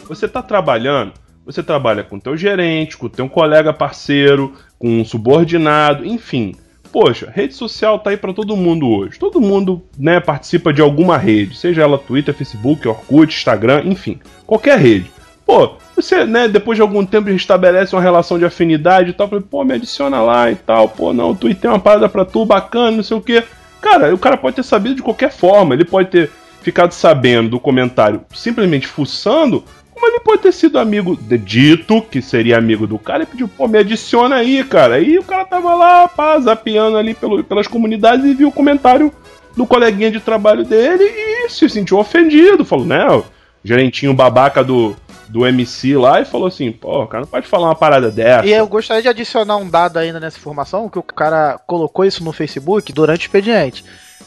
Você 0.08 0.28
tá 0.28 0.42
trabalhando, 0.42 1.14
você 1.44 1.62
trabalha 1.62 2.04
com 2.04 2.20
teu 2.20 2.36
gerente, 2.36 2.98
com 2.98 3.08
teu 3.08 3.28
colega 3.30 3.72
parceiro, 3.72 4.52
com 4.78 5.00
um 5.00 5.04
subordinado, 5.06 6.04
enfim. 6.04 6.54
Poxa, 6.92 7.32
rede 7.34 7.54
social 7.54 7.98
tá 7.98 8.10
aí 8.10 8.18
para 8.18 8.34
todo 8.34 8.54
mundo 8.54 8.86
hoje. 8.86 9.18
Todo 9.18 9.40
mundo, 9.40 9.82
né, 9.98 10.20
participa 10.20 10.72
de 10.72 10.82
alguma 10.82 11.16
rede, 11.16 11.56
seja 11.56 11.82
ela 11.82 11.96
Twitter, 11.96 12.34
Facebook, 12.34 12.86
Orkut, 12.86 13.34
Instagram, 13.34 13.84
enfim, 13.86 14.20
qualquer 14.46 14.78
rede. 14.78 15.10
Pô, 15.46 15.76
você, 15.96 16.26
né, 16.26 16.46
depois 16.46 16.76
de 16.76 16.82
algum 16.82 17.04
tempo 17.04 17.30
estabelece 17.30 17.96
uma 17.96 18.02
relação 18.02 18.38
de 18.38 18.44
afinidade 18.44 19.10
e 19.10 19.12
tal, 19.14 19.26
pô, 19.28 19.64
me 19.64 19.74
adiciona 19.74 20.20
lá 20.20 20.50
e 20.50 20.54
tal, 20.54 20.88
pô, 20.88 21.14
não, 21.14 21.30
o 21.30 21.34
Twitter 21.34 21.70
é 21.70 21.72
uma 21.72 21.80
parada 21.80 22.10
pra 22.10 22.26
tu, 22.26 22.44
bacana, 22.44 22.98
não 22.98 23.02
sei 23.02 23.16
o 23.16 23.22
quê. 23.22 23.42
Cara, 23.80 24.14
o 24.14 24.18
cara 24.18 24.36
pode 24.36 24.56
ter 24.56 24.62
sabido 24.62 24.96
de 24.96 25.02
qualquer 25.02 25.32
forma, 25.32 25.74
ele 25.74 25.86
pode 25.86 26.10
ter 26.10 26.30
ficado 26.60 26.92
sabendo 26.92 27.50
do 27.50 27.60
comentário 27.60 28.20
simplesmente 28.32 28.86
fuçando, 28.86 29.64
como 30.02 30.12
ele 30.16 30.20
pode 30.20 30.42
ter 30.42 30.52
sido 30.52 30.80
amigo, 30.80 31.16
de- 31.16 31.38
dito 31.38 32.02
que 32.02 32.20
seria 32.20 32.58
amigo 32.58 32.88
do 32.88 32.98
cara, 32.98 33.22
e 33.22 33.26
pediu, 33.26 33.46
pô, 33.46 33.68
me 33.68 33.78
adiciona 33.78 34.34
aí, 34.36 34.64
cara. 34.64 34.96
Aí 34.96 35.16
o 35.16 35.22
cara 35.22 35.44
tava 35.44 35.72
lá, 35.76 36.08
pá, 36.08 36.40
zapeando 36.40 36.96
ali 36.96 37.14
pelo, 37.14 37.44
pelas 37.44 37.68
comunidades 37.68 38.24
e 38.24 38.34
viu 38.34 38.48
o 38.48 38.52
comentário 38.52 39.12
do 39.56 39.64
coleguinha 39.64 40.10
de 40.10 40.18
trabalho 40.18 40.64
dele 40.64 41.04
e 41.04 41.48
se 41.48 41.68
sentiu 41.68 41.98
ofendido. 41.98 42.64
Falou, 42.64 42.84
né, 42.84 43.06
o 43.12 43.24
gerentinho 43.62 44.12
babaca 44.12 44.64
do, 44.64 44.96
do 45.28 45.46
MC 45.46 45.96
lá 45.96 46.20
e 46.20 46.24
falou 46.24 46.48
assim, 46.48 46.72
pô, 46.72 47.06
cara, 47.06 47.20
não 47.22 47.28
pode 47.30 47.46
falar 47.46 47.68
uma 47.68 47.76
parada 47.76 48.10
dessa. 48.10 48.44
E 48.44 48.52
eu 48.52 48.66
gostaria 48.66 49.02
de 49.02 49.08
adicionar 49.08 49.56
um 49.56 49.70
dado 49.70 49.98
ainda 49.98 50.18
nessa 50.18 50.36
informação, 50.36 50.88
que 50.88 50.98
o 50.98 51.02
cara 51.02 51.60
colocou 51.64 52.04
isso 52.04 52.24
no 52.24 52.32
Facebook 52.32 52.92
durante 52.92 53.20
o 53.20 53.26
expediente. 53.26 53.84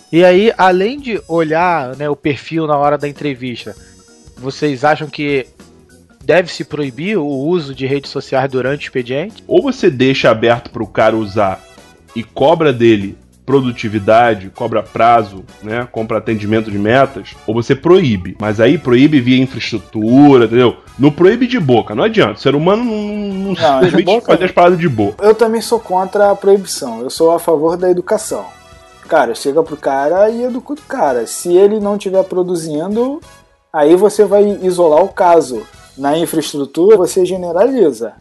E 0.09 0.23
aí, 0.23 0.53
além 0.57 0.97
de 1.01 1.21
olhar 1.27 1.97
né, 1.97 2.09
o 2.09 2.15
perfil 2.15 2.65
na 2.65 2.77
hora 2.77 2.97
da 2.97 3.09
entrevista, 3.09 3.75
vocês 4.37 4.85
acham 4.85 5.09
que 5.09 5.47
deve 6.25 6.51
se 6.51 6.63
proibir 6.63 7.17
o 7.17 7.25
uso 7.25 7.75
de 7.75 7.85
redes 7.85 8.11
sociais 8.11 8.49
durante 8.51 8.81
o 8.81 8.87
expediente? 8.87 9.43
ou 9.47 9.61
você 9.61 9.89
deixa 9.89 10.29
aberto 10.29 10.69
para 10.69 10.83
o 10.83 10.87
cara 10.87 11.15
usar 11.15 11.61
e 12.15 12.23
cobra 12.23 12.73
dele 12.73 13.17
produtividade, 13.45 14.49
cobra 14.49 14.81
prazo, 14.81 15.45
né, 15.61 15.87
compra 15.91 16.17
atendimento 16.17 16.71
de 16.71 16.79
metas, 16.79 17.35
ou 17.45 17.53
você 17.53 17.75
proíbe. 17.75 18.35
Mas 18.39 18.59
aí 18.59 18.77
proíbe 18.77 19.21
via 19.21 19.41
infraestrutura, 19.41 20.45
entendeu? 20.45 20.77
Não 20.97 21.11
proíbe 21.11 21.45
de 21.45 21.59
boca, 21.59 21.93
não 21.93 22.03
adianta. 22.03 22.33
O 22.33 22.41
ser 22.41 22.55
humano 22.55 22.83
não, 22.83 22.93
não, 22.93 23.53
Não, 23.53 23.89
se 23.89 24.01
boca 24.01 24.25
fazer 24.25 24.45
as 24.45 24.51
paradas 24.51 24.79
de 24.79 24.89
boa. 24.89 25.13
Eu 25.21 25.35
também 25.35 25.61
sou 25.61 25.79
contra 25.79 26.31
a 26.31 26.35
proibição. 26.35 27.01
Eu 27.01 27.09
sou 27.11 27.31
a 27.31 27.39
favor 27.39 27.77
da 27.77 27.89
educação. 27.89 28.45
Cara, 29.07 29.35
chega 29.35 29.61
pro 29.61 29.77
cara 29.77 30.27
e 30.29 30.43
educa 30.43 30.73
o 30.73 30.77
cara. 30.77 31.27
Se 31.27 31.53
ele 31.53 31.79
não 31.79 31.95
estiver 31.95 32.23
produzindo, 32.23 33.21
aí 33.71 33.95
você 33.95 34.25
vai 34.25 34.57
isolar 34.63 35.03
o 35.03 35.09
caso. 35.09 35.61
Na 35.97 36.17
infraestrutura, 36.17 36.97
você 36.97 37.25
generaliza. 37.25 38.13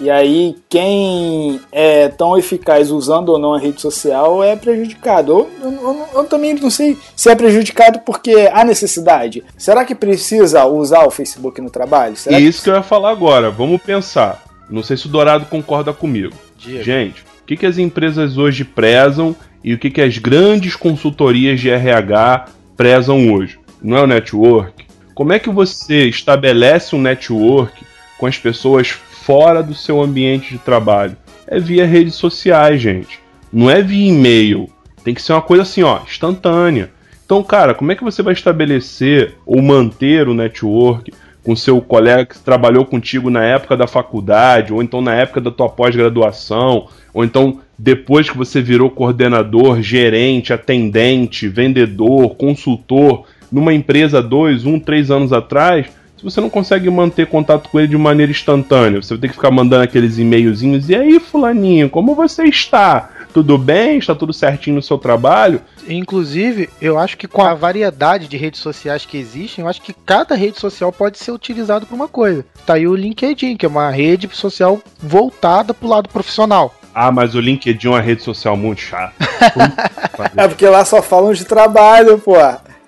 E 0.00 0.08
aí, 0.10 0.56
quem 0.68 1.60
é 1.70 2.08
tão 2.08 2.36
eficaz 2.38 2.90
usando 2.90 3.28
ou 3.30 3.38
não 3.38 3.52
a 3.52 3.58
rede 3.58 3.80
social 3.82 4.42
é 4.42 4.56
prejudicado. 4.56 5.30
Eu, 5.32 5.48
eu- 5.62 5.72
eu- 5.72 6.06
eu 6.14 6.24
também 6.24 6.54
não 6.54 6.70
sei 6.70 6.96
se 7.14 7.28
é 7.28 7.34
prejudicado 7.34 8.00
porque 8.00 8.48
há 8.50 8.64
necessidade. 8.64 9.44
Será 9.58 9.84
que 9.84 9.94
precisa 9.94 10.64
usar 10.64 11.04
o 11.04 11.10
Facebook 11.10 11.60
no 11.60 11.68
trabalho? 11.68 12.16
Será 12.16 12.38
E 12.38 12.42
que 12.42 12.48
isso 12.48 12.62
que 12.62 12.70
eu 12.70 12.74
ia 12.74 12.82
falar 12.82 13.10
agora. 13.10 13.50
Vamos 13.50 13.80
pensar. 13.82 14.42
Não 14.70 14.82
sei 14.82 14.96
se 14.96 15.04
o 15.06 15.10
Dourado 15.10 15.44
concorda 15.46 15.92
comigo. 15.92 16.34
Diego. 16.56 16.82
Gente, 16.82 17.20
o 17.42 17.44
que, 17.46 17.56
que 17.58 17.66
as 17.66 17.76
empresas 17.76 18.38
hoje 18.38 18.64
prezam 18.64 19.36
e 19.62 19.74
o 19.74 19.78
que, 19.78 19.90
que 19.90 20.00
as 20.00 20.16
grandes 20.16 20.76
consultorias 20.76 21.60
de 21.60 21.68
RH 21.68 22.46
prezam 22.74 23.34
hoje? 23.34 23.58
Não 23.82 23.98
é 23.98 24.02
o 24.02 24.06
network? 24.06 24.86
Como 25.20 25.34
é 25.34 25.38
que 25.38 25.50
você 25.50 26.08
estabelece 26.08 26.96
um 26.96 27.02
network 27.02 27.84
com 28.16 28.24
as 28.24 28.38
pessoas 28.38 28.88
fora 28.88 29.62
do 29.62 29.74
seu 29.74 30.00
ambiente 30.00 30.52
de 30.52 30.56
trabalho? 30.56 31.14
É 31.46 31.60
via 31.60 31.84
redes 31.84 32.14
sociais, 32.14 32.80
gente. 32.80 33.20
Não 33.52 33.68
é 33.68 33.82
via 33.82 34.08
e-mail. 34.08 34.70
Tem 35.04 35.12
que 35.12 35.20
ser 35.20 35.34
uma 35.34 35.42
coisa 35.42 35.62
assim, 35.62 35.82
ó, 35.82 36.00
instantânea. 36.06 36.90
Então, 37.22 37.42
cara, 37.42 37.74
como 37.74 37.92
é 37.92 37.94
que 37.94 38.02
você 38.02 38.22
vai 38.22 38.32
estabelecer 38.32 39.34
ou 39.44 39.60
manter 39.60 40.26
o 40.26 40.32
network 40.32 41.12
com 41.44 41.54
seu 41.54 41.82
colega 41.82 42.24
que 42.24 42.38
trabalhou 42.38 42.86
contigo 42.86 43.28
na 43.28 43.44
época 43.44 43.76
da 43.76 43.86
faculdade, 43.86 44.72
ou 44.72 44.82
então 44.82 45.02
na 45.02 45.14
época 45.14 45.42
da 45.42 45.50
tua 45.50 45.68
pós-graduação, 45.68 46.88
ou 47.12 47.22
então 47.22 47.60
depois 47.78 48.30
que 48.30 48.38
você 48.38 48.62
virou 48.62 48.88
coordenador, 48.88 49.82
gerente, 49.82 50.54
atendente, 50.54 51.46
vendedor, 51.46 52.36
consultor, 52.36 53.26
numa 53.50 53.74
empresa 53.74 54.22
dois, 54.22 54.64
um, 54.64 54.78
três 54.78 55.10
anos 55.10 55.32
atrás, 55.32 55.86
se 56.20 56.24
você 56.24 56.38
não 56.38 56.50
consegue 56.50 56.90
manter 56.90 57.26
contato 57.26 57.70
com 57.70 57.78
ele 57.78 57.88
de 57.88 57.96
maneira 57.96 58.30
instantânea, 58.30 59.00
você 59.00 59.14
vai 59.14 59.22
ter 59.22 59.28
que 59.28 59.34
ficar 59.34 59.50
mandando 59.50 59.84
aqueles 59.84 60.18
e-mailzinhos, 60.18 60.90
e 60.90 60.94
aí, 60.94 61.18
fulaninho, 61.18 61.88
como 61.88 62.14
você 62.14 62.44
está? 62.44 63.08
Tudo 63.32 63.56
bem? 63.56 63.96
Está 63.96 64.14
tudo 64.14 64.32
certinho 64.32 64.76
no 64.76 64.82
seu 64.82 64.98
trabalho? 64.98 65.62
Inclusive, 65.88 66.68
eu 66.78 66.98
acho 66.98 67.16
que 67.16 67.26
com 67.26 67.42
a 67.42 67.54
variedade 67.54 68.28
de 68.28 68.36
redes 68.36 68.60
sociais 68.60 69.06
que 69.06 69.16
existem, 69.16 69.62
eu 69.62 69.68
acho 69.68 69.80
que 69.80 69.94
cada 69.94 70.34
rede 70.34 70.60
social 70.60 70.92
pode 70.92 71.16
ser 71.16 71.32
utilizado 71.32 71.86
para 71.86 71.94
uma 71.94 72.08
coisa. 72.08 72.44
Tá 72.66 72.74
aí 72.74 72.86
o 72.86 72.94
LinkedIn, 72.94 73.56
que 73.56 73.64
é 73.64 73.68
uma 73.68 73.90
rede 73.90 74.28
social 74.32 74.78
voltada 74.98 75.72
pro 75.72 75.88
lado 75.88 76.10
profissional. 76.10 76.74
Ah, 76.94 77.10
mas 77.10 77.34
o 77.34 77.40
LinkedIn 77.40 77.86
é 77.86 77.90
uma 77.90 78.00
rede 78.00 78.22
social 78.22 78.56
muito 78.56 78.82
chata. 78.82 79.14
É 80.36 80.46
porque 80.46 80.66
lá 80.66 80.84
só 80.84 81.00
falam 81.00 81.32
de 81.32 81.46
trabalho, 81.46 82.18
pô. 82.18 82.34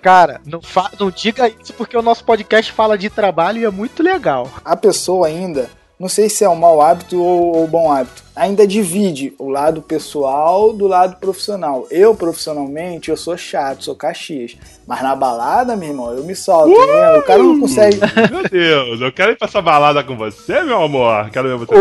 Cara, 0.02 0.40
não, 0.44 0.61
fa- 0.61 0.90
não 0.99 1.11
diga 1.11 1.49
isso 1.49 1.73
porque 1.75 1.97
o 1.97 2.02
nosso 2.02 2.25
podcast 2.25 2.73
fala 2.73 2.99
de 2.99 3.09
trabalho 3.09 3.61
e 3.61 3.64
é 3.64 3.71
muito 3.71 4.02
legal. 4.02 4.49
A 4.64 4.75
pessoa 4.76 5.28
ainda, 5.28 5.71
não 5.99 6.09
sei 6.09 6.28
se 6.28 6.42
é 6.44 6.49
um 6.49 6.56
mau 6.56 6.82
hábito 6.82 7.23
ou, 7.23 7.56
ou 7.56 7.66
bom 7.68 7.90
hábito, 7.90 8.23
ainda 8.35 8.66
divide 8.66 9.32
o 9.38 9.49
lado 9.49 9.80
pessoal 9.80 10.73
do 10.73 10.88
lado 10.88 11.16
profissional. 11.21 11.87
Eu, 11.88 12.16
profissionalmente, 12.16 13.11
eu 13.11 13.16
sou 13.16 13.37
chato, 13.37 13.85
sou 13.85 13.94
caxias. 13.94 14.56
Mas 14.87 15.00
na 15.02 15.14
balada, 15.14 15.76
meu 15.76 15.90
irmão, 15.90 16.12
eu 16.12 16.25
me 16.25 16.35
solto, 16.35 16.71
né? 16.71 17.12
O 17.18 17.23
cara 17.23 17.40
não 17.40 17.61
consegue. 17.61 18.00
Meu 18.28 18.42
Deus, 18.49 19.00
eu 19.00 19.12
quero 19.12 19.30
ir 19.32 19.37
pra 19.38 19.47
essa 19.47 19.62
balada 19.62 20.02
com 20.02 20.16
você, 20.16 20.62
meu 20.62 20.82
amor. 20.82 21.30
Quero 21.30 21.56
ver 21.56 21.64
você. 21.66 21.75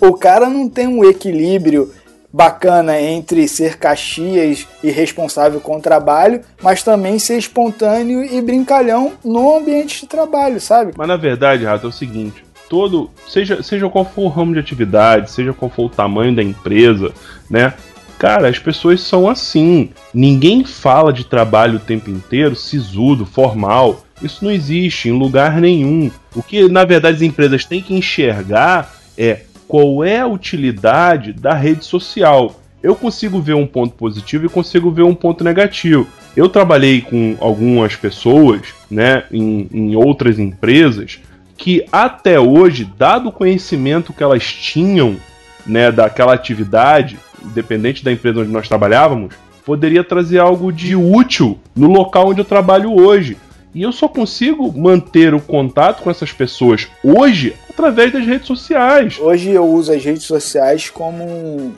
o... 0.00 0.08
o 0.08 0.14
cara 0.16 0.48
não 0.48 0.68
tem 0.68 0.86
um 0.86 1.04
equilíbrio 1.04 1.92
bacana 2.32 3.00
entre 3.00 3.46
ser 3.48 3.76
caxias 3.78 4.66
e 4.82 4.90
responsável 4.90 5.60
com 5.60 5.76
o 5.76 5.80
trabalho, 5.80 6.40
mas 6.62 6.82
também 6.82 7.18
ser 7.18 7.38
espontâneo 7.38 8.24
e 8.24 8.40
brincalhão 8.40 9.12
no 9.24 9.56
ambiente 9.56 10.00
de 10.00 10.06
trabalho, 10.06 10.60
sabe? 10.60 10.92
Mas 10.96 11.08
na 11.08 11.16
verdade, 11.16 11.64
Rato, 11.64 11.86
é 11.86 11.88
o 11.88 11.92
seguinte: 11.92 12.44
todo. 12.68 13.10
Seja, 13.28 13.62
seja 13.62 13.88
qual 13.88 14.04
for 14.04 14.22
o 14.22 14.28
ramo 14.28 14.54
de 14.54 14.60
atividade, 14.60 15.30
seja 15.30 15.52
qual 15.52 15.70
for 15.70 15.86
o 15.86 15.90
tamanho 15.90 16.34
da 16.34 16.42
empresa, 16.42 17.12
né? 17.50 17.74
Cara, 18.18 18.48
as 18.48 18.58
pessoas 18.58 19.00
são 19.00 19.28
assim. 19.28 19.90
Ninguém 20.12 20.62
fala 20.62 21.12
de 21.12 21.24
trabalho 21.24 21.76
o 21.76 21.80
tempo 21.80 22.10
inteiro, 22.10 22.54
sisudo, 22.54 23.24
formal. 23.24 24.04
Isso 24.22 24.44
não 24.44 24.52
existe 24.52 25.08
em 25.08 25.18
lugar 25.18 25.58
nenhum. 25.58 26.10
O 26.36 26.42
que, 26.42 26.68
na 26.68 26.84
verdade, 26.84 27.16
as 27.16 27.22
empresas 27.22 27.64
têm 27.64 27.80
que 27.80 27.94
enxergar 27.94 28.94
é 29.16 29.40
qual 29.70 30.02
é 30.02 30.18
a 30.18 30.26
utilidade 30.26 31.32
da 31.32 31.54
rede 31.54 31.84
social. 31.84 32.60
Eu 32.82 32.96
consigo 32.96 33.40
ver 33.40 33.54
um 33.54 33.68
ponto 33.68 33.94
positivo 33.94 34.44
e 34.44 34.48
consigo 34.48 34.90
ver 34.90 35.04
um 35.04 35.14
ponto 35.14 35.44
negativo. 35.44 36.08
Eu 36.36 36.48
trabalhei 36.48 37.00
com 37.00 37.36
algumas 37.38 37.94
pessoas, 37.94 38.62
né, 38.90 39.22
em, 39.30 39.68
em 39.72 39.94
outras 39.94 40.40
empresas, 40.40 41.20
que 41.56 41.84
até 41.92 42.40
hoje, 42.40 42.90
dado 42.98 43.28
o 43.28 43.32
conhecimento 43.32 44.12
que 44.12 44.24
elas 44.24 44.42
tinham, 44.42 45.16
né, 45.64 45.92
daquela 45.92 46.34
atividade, 46.34 47.16
independente 47.40 48.02
da 48.02 48.10
empresa 48.10 48.40
onde 48.40 48.50
nós 48.50 48.66
trabalhávamos, 48.66 49.36
poderia 49.64 50.02
trazer 50.02 50.40
algo 50.40 50.72
de 50.72 50.96
útil 50.96 51.60
no 51.76 51.86
local 51.86 52.30
onde 52.30 52.40
eu 52.40 52.44
trabalho 52.44 52.92
hoje. 52.92 53.36
E 53.74 53.82
eu 53.82 53.92
só 53.92 54.08
consigo 54.08 54.72
manter 54.76 55.32
o 55.32 55.40
contato 55.40 56.02
com 56.02 56.10
essas 56.10 56.32
pessoas 56.32 56.88
hoje 57.04 57.54
através 57.68 58.12
das 58.12 58.26
redes 58.26 58.46
sociais. 58.46 59.18
Hoje 59.20 59.50
eu 59.50 59.66
uso 59.66 59.92
as 59.92 60.04
redes 60.04 60.24
sociais 60.24 60.90
como 60.90 61.72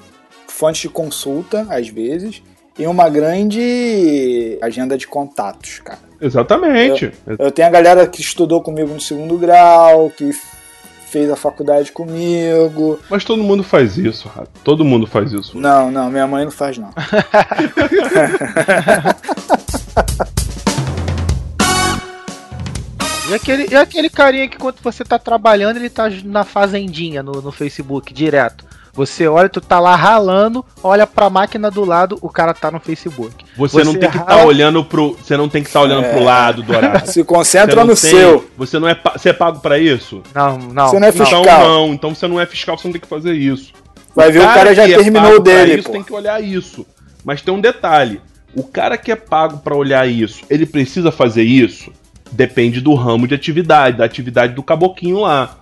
fonte 0.47 0.83
de 0.83 0.89
consulta, 0.89 1.67
às 1.69 1.89
vezes, 1.89 2.43
e 2.79 2.87
uma 2.87 3.11
grande 3.11 4.59
agenda 4.63 4.97
de 4.97 5.07
contatos, 5.07 5.81
cara. 5.81 5.99
Exatamente. 6.21 7.13
Eu 7.39 7.51
tenho 7.51 7.69
a 7.69 7.71
galera 7.71 8.07
que 8.07 8.21
estudou 8.21 8.63
comigo 8.63 8.95
no 8.95 9.01
segundo 9.01 9.37
grau, 9.37 10.11
que 10.11 10.31
fez 11.09 11.31
a 11.31 11.37
faculdade 11.37 11.93
comigo. 11.93 12.99
Mas 13.11 13.25
todo 13.25 13.43
mundo 13.43 13.63
faz 13.63 13.99
isso, 13.99 14.29
Rato. 14.29 14.51
Todo 14.65 14.85
mundo 14.85 15.07
faz 15.07 15.33
isso. 15.33 15.59
Não, 15.59 15.91
não, 15.91 16.11
minha 16.11 16.27
mãe 16.27 16.45
não 16.45 16.53
faz 16.53 16.79
não. 16.79 16.91
E 23.33 23.35
aquele, 23.37 23.69
e 23.71 23.75
aquele 23.75 24.11
carinha 24.11 24.49
que 24.49 24.59
quando 24.59 24.77
você 24.83 25.05
tá 25.05 25.19
trabalhando, 25.19 25.77
ele 25.77 25.89
tá 25.91 26.09
na 26.25 26.45
fazendinha 26.45 27.23
no, 27.23 27.33
no 27.43 27.51
Facebook, 27.53 28.13
direto. 28.13 28.65
Você 28.95 29.27
olha, 29.27 29.49
tu 29.49 29.59
tá 29.59 29.81
lá 29.81 29.97
ralando, 29.97 30.63
olha 30.83 31.07
pra 31.07 31.31
máquina 31.31 31.71
do 31.71 31.83
lado, 31.83 32.19
o 32.21 32.29
cara 32.29 32.53
tá 32.53 32.71
no 32.71 32.79
Facebook. 32.79 33.43
Você, 33.57 33.79
não 33.85 33.93
Você 33.93 33.99
tem 33.99 34.11
que 34.11 34.17
estar 34.19 34.29
rala- 34.35 34.45
olhando 34.45 34.85
pro. 34.85 35.15
Você 35.15 35.35
não 35.35 35.49
tem 35.49 35.63
que 35.63 35.71
estar 35.71 35.81
olhando 35.81 36.11
pro 36.11 36.23
lado, 36.23 36.63
Dourado. 36.63 36.99
Se 37.09 37.15
Você 37.15 37.25
concentra 37.25 37.77
não 37.77 37.83
no 37.87 37.97
tem- 37.97 38.11
seu. 38.11 38.51
Você 38.59 38.79
não 38.79 38.87
é, 38.87 39.01
você 39.17 39.31
é 39.31 39.33
pago 39.33 39.61
pra 39.61 39.79
isso? 39.79 40.23
Não, 40.35 40.59
não. 40.59 40.89
Você 40.89 40.99
não 40.99 41.07
é 41.07 41.11
Então 41.11 41.25
fiscal. 41.27 41.45
não, 41.67 41.87
então 41.95 42.15
você 42.15 42.29
não 42.29 42.39
é 42.39 42.45
fiscal, 42.45 42.77
você 42.77 42.87
não 42.87 42.93
tem 42.93 43.01
que 43.01 43.09
fazer 43.09 43.33
isso. 43.33 43.73
Vai 44.15 44.31
ver 44.31 44.41
o 44.41 44.43
cara 44.43 44.75
já 44.75 44.85
que 44.85 44.93
é 44.93 44.97
terminou 44.99 45.23
pago 45.23 45.37
o 45.39 45.43
pra 45.43 45.53
dele, 45.55 45.75
Isso, 45.77 45.87
pô. 45.87 45.93
tem 45.95 46.03
que 46.03 46.13
olhar 46.13 46.45
isso. 46.45 46.87
Mas 47.25 47.41
tem 47.41 47.55
um 47.55 47.61
detalhe: 47.63 48.21
o 48.55 48.63
cara 48.63 48.99
que 48.99 49.11
é 49.11 49.17
pago 49.17 49.57
pra 49.61 49.75
olhar 49.75 50.07
isso, 50.07 50.45
ele 50.51 50.67
precisa 50.67 51.11
fazer 51.11 51.45
isso? 51.45 51.91
Depende 52.33 52.81
do 52.81 52.95
ramo 52.95 53.29
de 53.29 53.35
atividade, 53.35 53.99
da 53.99 54.05
atividade 54.05 54.55
do 54.55 54.63
caboquinho 54.63 55.21
lá. 55.21 55.59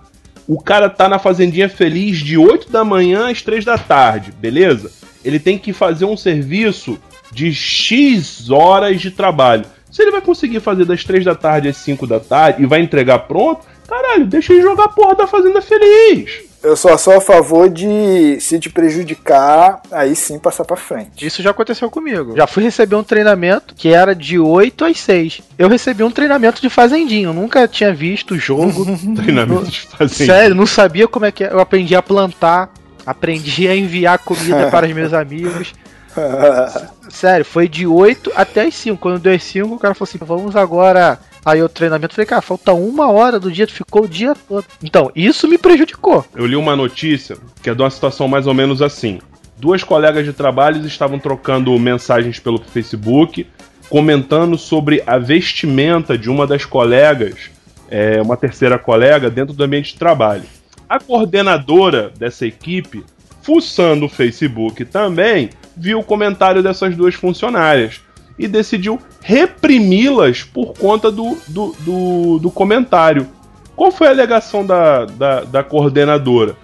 O 0.47 0.61
cara 0.61 0.89
tá 0.89 1.07
na 1.07 1.19
fazendinha 1.19 1.69
feliz 1.69 2.19
de 2.19 2.37
8 2.37 2.71
da 2.71 2.83
manhã 2.83 3.29
às 3.29 3.41
3 3.41 3.63
da 3.63 3.77
tarde, 3.77 4.31
beleza? 4.31 4.91
Ele 5.23 5.39
tem 5.39 5.57
que 5.57 5.73
fazer 5.73 6.05
um 6.05 6.17
serviço 6.17 6.97
de 7.31 7.53
X 7.53 8.49
horas 8.49 8.99
de 8.99 9.11
trabalho. 9.11 9.65
Se 9.91 10.01
ele 10.01 10.11
vai 10.11 10.21
conseguir 10.21 10.59
fazer 10.59 10.85
das 10.85 11.03
3 11.03 11.25
da 11.25 11.35
tarde 11.35 11.67
às 11.67 11.77
5 11.77 12.07
da 12.07 12.19
tarde 12.19 12.63
e 12.63 12.65
vai 12.65 12.81
entregar 12.81 13.19
pronto, 13.19 13.65
caralho, 13.87 14.25
deixa 14.25 14.53
ele 14.53 14.61
jogar 14.61 14.85
a 14.85 14.89
porra 14.89 15.15
da 15.15 15.27
Fazenda 15.27 15.61
Feliz. 15.61 16.50
Eu 16.63 16.75
só 16.75 16.95
sou 16.95 17.13
a 17.13 17.21
favor 17.21 17.67
de, 17.69 18.39
se 18.39 18.59
te 18.59 18.69
prejudicar, 18.69 19.81
aí 19.91 20.15
sim 20.15 20.37
passar 20.37 20.63
pra 20.63 20.77
frente. 20.77 21.25
Isso 21.25 21.41
já 21.41 21.49
aconteceu 21.49 21.89
comigo. 21.89 22.35
Já 22.37 22.45
fui 22.45 22.63
receber 22.63 22.95
um 22.95 23.03
treinamento 23.03 23.73
que 23.73 23.89
era 23.89 24.13
de 24.13 24.37
8 24.37 24.85
às 24.85 24.99
6. 24.99 25.41
Eu 25.57 25.67
recebi 25.67 26.03
um 26.03 26.11
treinamento 26.11 26.61
de 26.61 26.69
fazendinho. 26.69 27.29
Eu 27.29 27.33
nunca 27.33 27.67
tinha 27.67 27.91
visto 27.91 28.35
o 28.35 28.39
jogo. 28.39 28.85
Treinamento 29.15 29.71
de 29.71 29.81
fazendinho. 29.87 30.31
Sério, 30.31 30.55
não 30.55 30.67
sabia 30.67 31.07
como 31.07 31.25
é 31.25 31.31
que 31.31 31.43
é. 31.43 31.51
Eu 31.51 31.59
aprendi 31.59 31.95
a 31.95 32.01
plantar, 32.01 32.69
aprendi 33.05 33.67
a 33.67 33.75
enviar 33.75 34.19
comida 34.19 34.69
para 34.71 34.85
os 34.85 34.93
meus 34.93 35.13
amigos. 35.13 35.73
Sério, 37.09 37.45
foi 37.45 37.67
de 37.67 37.85
8 37.85 38.31
até 38.35 38.63
as 38.63 38.75
5. 38.75 38.97
Quando 38.97 39.19
deu 39.19 39.33
as 39.33 39.43
5, 39.43 39.75
o 39.75 39.79
cara 39.79 39.93
falou 39.93 40.09
assim: 40.09 40.17
vamos 40.19 40.55
agora. 40.55 41.19
Aí 41.43 41.61
o 41.61 41.67
treinamento, 41.67 42.13
falei, 42.13 42.27
cara, 42.27 42.41
falta 42.41 42.71
uma 42.71 43.09
hora 43.11 43.39
do 43.39 43.51
dia, 43.51 43.65
tu 43.65 43.73
ficou 43.73 44.03
o 44.03 44.07
dia 44.07 44.35
todo. 44.47 44.63
Então, 44.83 45.11
isso 45.15 45.47
me 45.47 45.57
prejudicou. 45.57 46.23
Eu 46.35 46.45
li 46.45 46.55
uma 46.55 46.75
notícia 46.75 47.35
que 47.63 47.69
é 47.69 47.73
de 47.73 47.81
uma 47.81 47.89
situação 47.89 48.27
mais 48.27 48.45
ou 48.45 48.53
menos 48.53 48.79
assim. 48.79 49.19
Duas 49.57 49.83
colegas 49.83 50.23
de 50.23 50.33
trabalho 50.33 50.85
estavam 50.85 51.17
trocando 51.17 51.77
mensagens 51.79 52.39
pelo 52.39 52.59
Facebook, 52.59 53.47
comentando 53.89 54.57
sobre 54.57 55.03
a 55.05 55.17
vestimenta 55.17 56.17
de 56.17 56.29
uma 56.29 56.45
das 56.45 56.63
colegas, 56.63 57.49
é, 57.89 58.21
uma 58.21 58.37
terceira 58.37 58.77
colega, 58.77 59.29
dentro 59.29 59.53
do 59.53 59.63
ambiente 59.63 59.93
de 59.93 59.99
trabalho. 59.99 60.43
A 60.87 60.99
coordenadora 60.99 62.11
dessa 62.17 62.45
equipe, 62.45 63.03
fuçando 63.41 64.05
o 64.05 64.09
Facebook 64.09 64.85
também, 64.85 65.49
viu 65.81 65.99
o 65.99 66.03
comentário 66.03 66.61
dessas 66.61 66.95
duas 66.95 67.15
funcionárias 67.15 68.01
e 68.37 68.47
decidiu 68.47 68.99
reprimi-las 69.19 70.43
por 70.43 70.73
conta 70.73 71.11
do, 71.11 71.37
do, 71.47 71.75
do, 71.79 72.39
do, 72.39 72.51
comentário. 72.51 73.27
Qual 73.75 73.91
foi 73.91 74.07
a 74.07 74.11
alegação 74.11 74.63
da, 74.63 75.05
da, 75.05 75.41
da 75.41 75.63
coordenadora? 75.63 76.55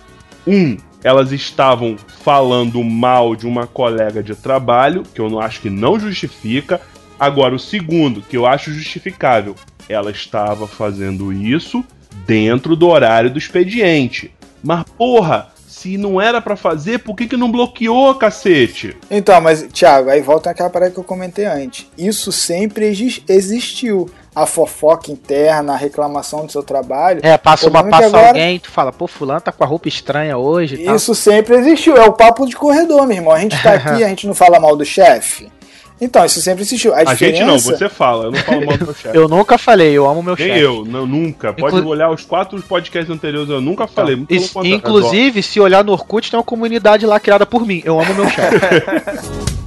Um, 0.45 0.77
elas 1.03 1.31
estavam 1.31 1.97
falando 2.23 2.83
mal 2.83 3.35
de 3.35 3.47
uma 3.47 3.65
colega 3.65 4.21
de 4.21 4.35
trabalho, 4.35 5.03
que 5.13 5.19
eu 5.19 5.29
não 5.29 5.39
acho 5.39 5.61
que 5.61 5.69
não 5.69 5.99
justifica. 5.99 6.79
Agora, 7.19 7.55
o 7.55 7.59
segundo, 7.59 8.21
que 8.21 8.37
eu 8.37 8.45
acho 8.45 8.71
justificável, 8.71 9.55
ela 9.89 10.11
estava 10.11 10.67
fazendo 10.67 11.33
isso 11.33 11.83
dentro 12.25 12.75
do 12.75 12.87
horário 12.87 13.31
do 13.31 13.39
expediente. 13.39 14.31
Mas, 14.63 14.83
porra, 14.97 15.49
se 15.77 15.95
não 15.95 16.19
era 16.19 16.41
para 16.41 16.55
fazer, 16.55 16.99
por 16.99 17.15
que, 17.15 17.27
que 17.27 17.37
não 17.37 17.51
bloqueou, 17.51 18.15
cacete? 18.15 18.97
Então, 19.11 19.39
mas, 19.39 19.61
Thiago, 19.71 20.09
aí 20.09 20.21
volta 20.21 20.49
aquela 20.49 20.71
parada 20.71 20.91
que 20.91 20.97
eu 20.97 21.03
comentei 21.03 21.45
antes. 21.45 21.85
Isso 21.95 22.31
sempre 22.31 22.87
existiu. 23.27 24.09
A 24.35 24.45
fofoca 24.45 25.11
interna, 25.11 25.73
a 25.73 25.75
reclamação 25.75 26.45
do 26.45 26.51
seu 26.51 26.61
trabalho. 26.61 27.21
É, 27.23 27.35
passa 27.39 27.67
uma 27.69 27.83
passa 27.83 28.05
agora- 28.05 28.27
alguém, 28.27 28.59
tu 28.59 28.69
fala, 28.69 28.91
pô, 28.93 29.07
fulano 29.07 29.41
tá 29.41 29.51
com 29.51 29.63
a 29.63 29.67
roupa 29.67 29.87
estranha 29.87 30.37
hoje 30.37 30.75
e 30.75 30.85
tal. 30.85 30.95
Isso 30.95 31.15
sempre 31.15 31.55
existiu. 31.55 31.97
É 31.97 32.05
o 32.05 32.13
papo 32.13 32.45
de 32.45 32.55
corredor, 32.55 33.07
meu 33.07 33.17
irmão. 33.17 33.33
A 33.33 33.39
gente 33.39 33.59
tá 33.63 33.73
aqui, 33.73 34.03
a 34.03 34.07
gente 34.07 34.27
não 34.27 34.35
fala 34.35 34.59
mal 34.59 34.75
do 34.75 34.85
chefe. 34.85 35.51
Então, 35.99 36.23
isso 36.25 36.39
sempre 36.41 36.61
existiu. 36.61 36.93
A, 36.93 36.99
A 36.99 37.15
gente 37.15 37.43
não, 37.43 37.57
você 37.57 37.89
fala, 37.89 38.25
eu 38.25 38.31
não 38.31 38.39
falo 38.39 38.65
mal 38.67 38.77
do 38.77 38.85
meu 38.85 38.93
chefe. 38.95 39.17
Eu 39.17 39.27
nunca 39.27 39.57
falei, 39.57 39.91
eu 39.93 40.07
amo 40.07 40.21
meu 40.21 40.35
Nem 40.37 40.47
chefe. 40.47 40.59
eu, 40.59 40.85
não, 40.85 41.07
nunca. 41.07 41.51
Pode 41.53 41.75
Inclu- 41.77 41.89
olhar 41.89 42.11
os 42.11 42.23
quatro 42.23 42.61
podcasts 42.61 43.09
anteriores, 43.13 43.49
eu 43.49 43.59
nunca 43.59 43.87
falei. 43.87 44.15
muito 44.15 44.27
pelo 44.27 44.39
Isso- 44.39 44.63
inclusive, 44.65 45.41
se 45.41 45.59
olhar 45.59 45.83
no 45.83 45.91
Orkut, 45.93 46.29
tem 46.29 46.37
uma 46.37 46.43
comunidade 46.43 47.05
lá 47.05 47.19
criada 47.19 47.45
por 47.47 47.65
mim. 47.65 47.81
Eu 47.83 47.99
amo 47.99 48.13
meu 48.13 48.29
chefe. 48.29 48.57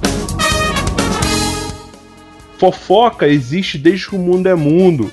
fofoca 2.57 3.27
existe 3.27 3.77
desde 3.77 4.07
que 4.07 4.15
o 4.15 4.19
mundo 4.19 4.47
é 4.47 4.55
mundo. 4.55 5.11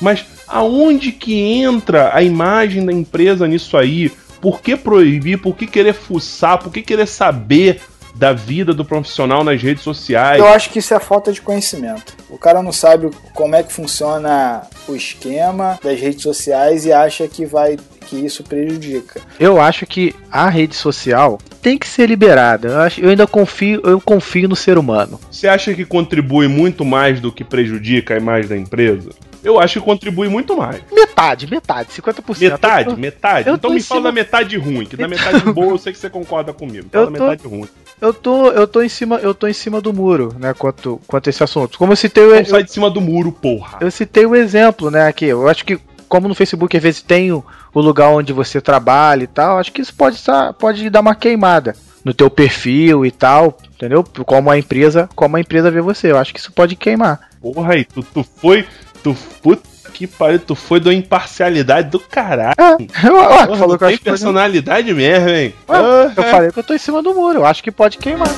Mas 0.00 0.24
aonde 0.46 1.12
que 1.12 1.34
entra 1.34 2.10
a 2.14 2.22
imagem 2.22 2.84
da 2.84 2.92
empresa 2.92 3.46
nisso 3.48 3.76
aí? 3.76 4.10
Por 4.40 4.60
que 4.60 4.76
proibir? 4.76 5.38
Por 5.38 5.54
que 5.56 5.66
querer 5.66 5.92
fuçar? 5.94 6.58
Por 6.58 6.72
que 6.72 6.80
querer 6.82 7.06
saber 7.06 7.80
da 8.20 8.34
vida 8.34 8.74
do 8.74 8.84
profissional 8.84 9.42
nas 9.42 9.62
redes 9.62 9.82
sociais? 9.82 10.38
Eu 10.38 10.46
acho 10.46 10.68
que 10.68 10.78
isso 10.78 10.92
é 10.92 11.00
falta 11.00 11.32
de 11.32 11.40
conhecimento. 11.40 12.14
O 12.28 12.36
cara 12.36 12.62
não 12.62 12.70
sabe 12.70 13.08
como 13.32 13.56
é 13.56 13.62
que 13.62 13.72
funciona 13.72 14.60
o 14.86 14.94
esquema 14.94 15.80
das 15.82 15.98
redes 15.98 16.22
sociais 16.22 16.84
e 16.84 16.92
acha 16.92 17.26
que 17.26 17.46
vai 17.46 17.78
que 18.06 18.16
isso 18.16 18.42
prejudica. 18.42 19.20
eu 19.38 19.60
acho 19.60 19.86
que 19.86 20.14
a 20.30 20.50
rede 20.50 20.74
social 20.74 21.38
tem 21.62 21.78
que 21.78 21.88
ser 21.88 22.08
liberada. 22.08 22.68
Eu, 22.68 22.80
acho, 22.80 23.00
eu 23.00 23.08
ainda 23.08 23.26
confio, 23.26 23.80
eu 23.84 24.00
confio 24.00 24.48
no 24.48 24.56
ser 24.56 24.76
humano. 24.76 25.18
Você 25.30 25.46
acha 25.46 25.72
que 25.72 25.84
contribui 25.84 26.48
muito 26.48 26.84
mais 26.84 27.20
do 27.20 27.32
que 27.32 27.44
prejudica 27.44 28.14
a 28.14 28.16
imagem 28.18 28.48
da 28.48 28.56
empresa? 28.56 29.10
Eu 29.42 29.58
acho 29.58 29.78
que 29.80 29.84
contribui 29.84 30.28
muito 30.28 30.56
mais. 30.56 30.80
Metade, 30.92 31.46
metade, 31.50 31.90
50%. 31.92 32.40
Metade, 32.52 32.90
Eu- 32.90 32.96
metade. 32.96 33.48
eu 33.48 33.54
então 33.56 33.70
tô 33.70 33.74
me 33.74 33.82
fala 33.82 34.00
cima- 34.00 34.08
da 34.10 34.14
metade 34.14 34.56
ruim, 34.58 34.84
que 34.86 34.96
da 34.96 35.08
metade 35.08 35.40
boa 35.52 35.72
eu 35.72 35.78
sei 35.78 35.92
que 35.92 35.98
você 35.98 36.10
concorda 36.10 36.52
comigo. 36.52 36.88
Eu 36.92 37.00
Fala 37.06 37.10
da 37.12 37.18
tô- 37.18 37.24
metade 37.30 37.48
ruim. 37.48 37.68
Eu 38.00 38.14
tô, 38.14 38.48
eu 38.50 38.66
tô 38.66 38.82
em 38.82 38.88
cima, 38.88 39.16
eu 39.16 39.34
tô 39.34 39.46
em 39.46 39.52
cima 39.52 39.80
do 39.80 39.92
muro, 39.92 40.34
né, 40.38 40.54
quanto, 40.54 41.00
quanto 41.06 41.28
a 41.28 41.30
esse 41.30 41.42
assunto. 41.42 41.76
Como 41.78 41.92
eu 41.92 41.96
citei, 41.96 42.24
o- 42.24 42.30
Não 42.30 42.36
eu, 42.36 42.44
sai 42.46 42.62
de 42.64 42.72
cima 42.72 42.88
do 42.90 43.00
muro, 43.00 43.30
porra. 43.32 43.78
eu 43.80 43.90
citei 43.90 44.24
o 44.26 44.34
exemplo, 44.34 44.90
né, 44.90 45.06
aqui. 45.06 45.26
Eu 45.26 45.48
acho 45.48 45.64
que 45.64 45.78
como 46.08 46.26
no 46.26 46.34
Facebook 46.34 46.76
às 46.76 46.82
vezes 46.82 47.02
tem 47.02 47.30
o, 47.32 47.44
o 47.74 47.80
lugar 47.80 48.08
onde 48.08 48.32
você 48.32 48.60
trabalha 48.60 49.24
e 49.24 49.26
tal, 49.26 49.58
acho 49.58 49.70
que 49.72 49.80
isso 49.82 49.94
pode 49.94 50.18
pode 50.58 50.88
dar 50.90 51.00
uma 51.00 51.14
queimada 51.14 51.74
no 52.04 52.12
teu 52.14 52.30
perfil 52.30 53.04
e 53.04 53.10
tal, 53.10 53.56
entendeu? 53.74 54.02
Como 54.24 54.50
a 54.50 54.58
empresa, 54.58 55.08
como 55.14 55.36
a 55.36 55.40
empresa 55.40 55.70
vê 55.70 55.80
você. 55.82 56.10
Eu 56.10 56.16
acho 56.18 56.32
que 56.32 56.40
isso 56.40 56.50
pode 56.52 56.74
queimar. 56.76 57.20
Porra 57.40 57.74
aí, 57.74 57.84
tu, 57.84 58.02
tu 58.02 58.24
foi. 58.36 58.66
Tu, 59.02 59.14
puta 59.42 59.62
que 59.94 60.06
pariu, 60.06 60.38
tu 60.38 60.54
foi 60.54 60.78
da 60.80 60.92
imparcialidade 60.94 61.90
do 61.90 61.98
caralho. 62.00 62.54
Ah, 62.58 62.76
eu, 63.04 63.16
ó, 63.16 63.46
Porra, 63.46 63.56
falou 63.58 63.78
que 63.78 63.84
eu 63.84 63.88
tem 63.88 63.98
que 63.98 64.04
personalidade 64.04 64.92
mesmo, 64.94 65.28
hein? 65.28 65.54
Ué, 65.68 65.78
Ah, 65.78 66.12
Eu 66.16 66.22
falei 66.24 66.50
que 66.52 66.58
eu 66.58 66.62
tô 66.64 66.74
em 66.74 66.78
cima 66.78 67.02
do 67.02 67.14
muro, 67.14 67.40
eu 67.40 67.46
acho 67.46 67.62
que 67.62 67.70
pode 67.70 67.98
queimar. 67.98 68.28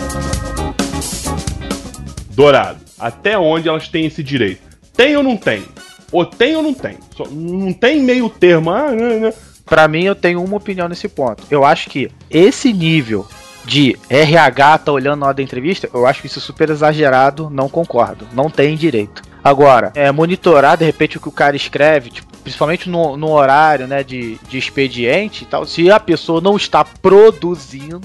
Dourado, 2.30 2.78
até 2.98 3.38
onde 3.38 3.68
elas 3.68 3.88
têm 3.88 4.06
esse 4.06 4.22
direito? 4.22 4.60
Tem 4.96 5.16
ou 5.16 5.22
não 5.22 5.36
tem? 5.36 5.64
Ou 6.10 6.24
tem 6.24 6.56
ou 6.56 6.62
não 6.62 6.74
tem? 6.74 6.96
Só- 7.16 7.26
não 7.30 7.72
tem 7.72 8.00
meio 8.00 8.28
termo. 8.28 8.70
Ah, 8.70 8.90
né, 8.90 9.16
né. 9.18 9.32
Pra 9.66 9.86
mim, 9.88 10.04
eu 10.04 10.14
tenho 10.14 10.42
uma 10.42 10.56
opinião 10.56 10.88
nesse 10.88 11.08
ponto. 11.08 11.42
Eu 11.50 11.64
acho 11.64 11.88
que 11.88 12.10
esse 12.30 12.72
nível 12.72 13.26
de 13.64 13.96
RH 14.10 14.78
tá 14.78 14.92
olhando 14.92 15.20
na 15.20 15.26
hora 15.26 15.34
da 15.36 15.42
entrevista, 15.42 15.88
eu 15.94 16.06
acho 16.06 16.20
que 16.20 16.26
isso 16.26 16.38
é 16.38 16.42
super 16.42 16.68
exagerado, 16.70 17.48
não 17.50 17.68
concordo. 17.68 18.26
Não 18.32 18.50
tem 18.50 18.76
direito. 18.76 19.22
Agora, 19.44 19.92
é, 19.94 20.10
monitorar 20.12 20.76
de 20.76 20.84
repente 20.84 21.16
o 21.16 21.20
que 21.20 21.28
o 21.28 21.32
cara 21.32 21.56
escreve, 21.56 22.10
tipo, 22.10 22.36
principalmente 22.38 22.88
no, 22.88 23.16
no 23.16 23.30
horário 23.30 23.86
né, 23.86 24.04
de, 24.04 24.38
de 24.48 24.58
expediente 24.58 25.44
e 25.44 25.46
tal, 25.46 25.66
se 25.66 25.90
a 25.90 25.98
pessoa 25.98 26.40
não 26.40 26.56
está 26.56 26.84
produzindo, 26.84 28.00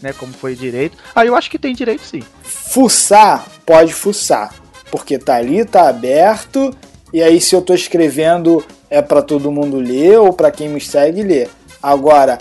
né, 0.00 0.12
como 0.12 0.32
foi 0.32 0.54
direito, 0.54 0.96
aí 1.14 1.28
eu 1.28 1.36
acho 1.36 1.50
que 1.50 1.58
tem 1.58 1.74
direito 1.74 2.02
sim. 2.02 2.22
Fuçar, 2.42 3.46
pode 3.66 3.92
fuçar. 3.92 4.54
Porque 4.90 5.18
tá 5.18 5.36
ali, 5.36 5.64
tá 5.64 5.88
aberto. 5.88 6.74
E 7.12 7.22
aí, 7.22 7.40
se 7.40 7.54
eu 7.54 7.62
tô 7.62 7.74
escrevendo, 7.74 8.64
é 8.88 9.00
para 9.00 9.22
todo 9.22 9.52
mundo 9.52 9.78
ler 9.78 10.18
ou 10.18 10.32
para 10.32 10.50
quem 10.50 10.68
me 10.68 10.80
segue 10.80 11.22
ler. 11.22 11.48
Agora, 11.82 12.38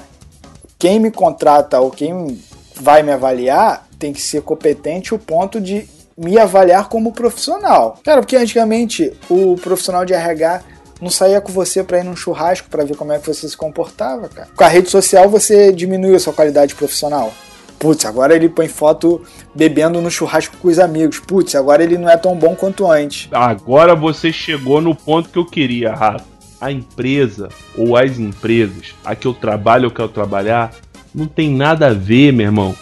quem 0.80 1.00
me 1.00 1.12
contrata 1.12 1.80
ou 1.80 1.92
quem 1.92 2.40
vai 2.76 3.04
me 3.04 3.12
avaliar 3.12 3.88
tem 4.00 4.14
que 4.14 4.22
ser 4.22 4.42
competente 4.42 5.14
o 5.14 5.20
ponto 5.20 5.60
de 5.60 5.88
me 6.20 6.38
avaliar 6.38 6.90
como 6.90 7.14
profissional. 7.14 7.98
Cara, 8.04 8.22
porque 8.22 8.36
antigamente 8.36 9.14
o 9.30 9.56
profissional 9.56 10.04
de 10.04 10.14
RH 10.14 10.62
não 11.02 11.10
saía 11.10 11.40
com 11.40 11.52
você 11.52 11.82
para 11.82 12.00
ir 12.00 12.04
num 12.04 12.16
churrasco 12.16 12.68
para 12.70 12.84
ver 12.84 12.98
como 12.98 13.14
é 13.14 13.20
que 13.20 13.26
você 13.26 13.48
se 13.48 13.56
comportava, 13.56 14.28
cara. 14.28 14.50
Com 14.54 14.64
a 14.64 14.68
rede 14.68 14.90
social 14.90 15.30
você 15.30 15.72
diminuiu 15.72 16.16
a 16.16 16.20
sua 16.20 16.34
qualidade 16.34 16.76
profissional. 16.76 17.34
Putz, 17.80 18.04
agora 18.04 18.36
ele 18.36 18.50
põe 18.50 18.68
foto 18.68 19.22
bebendo 19.56 20.02
no 20.02 20.12
churrasco 20.12 20.58
com 20.58 20.68
os 20.68 20.78
amigos. 20.78 21.20
Putz, 21.20 21.56
agora 21.56 21.82
ele 21.82 21.98
não 21.98 22.10
é 22.10 22.18
tão 22.18 22.36
bom 22.36 22.54
quanto 22.54 22.92
antes. 22.92 23.30
Agora 23.32 23.96
você 23.96 24.34
chegou 24.34 24.82
no 24.82 24.94
ponto 24.94 25.30
que 25.30 25.40
eu 25.40 25.46
queria, 25.46 25.94
Rafa. 25.94 26.26
A 26.60 26.70
empresa 26.70 27.48
ou 27.78 27.96
as 27.96 28.20
empresas 28.20 28.94
a 29.06 29.16
que 29.16 29.26
eu 29.26 29.34
trabalho 29.34 29.86
ou 29.86 29.92
quero 29.92 30.10
trabalhar 30.10 30.74
não 31.16 31.26
tem 31.26 31.50
nada 31.50 31.88
a 31.88 31.94
ver, 31.94 32.34
meu 32.34 32.48
irmão, 32.48 32.76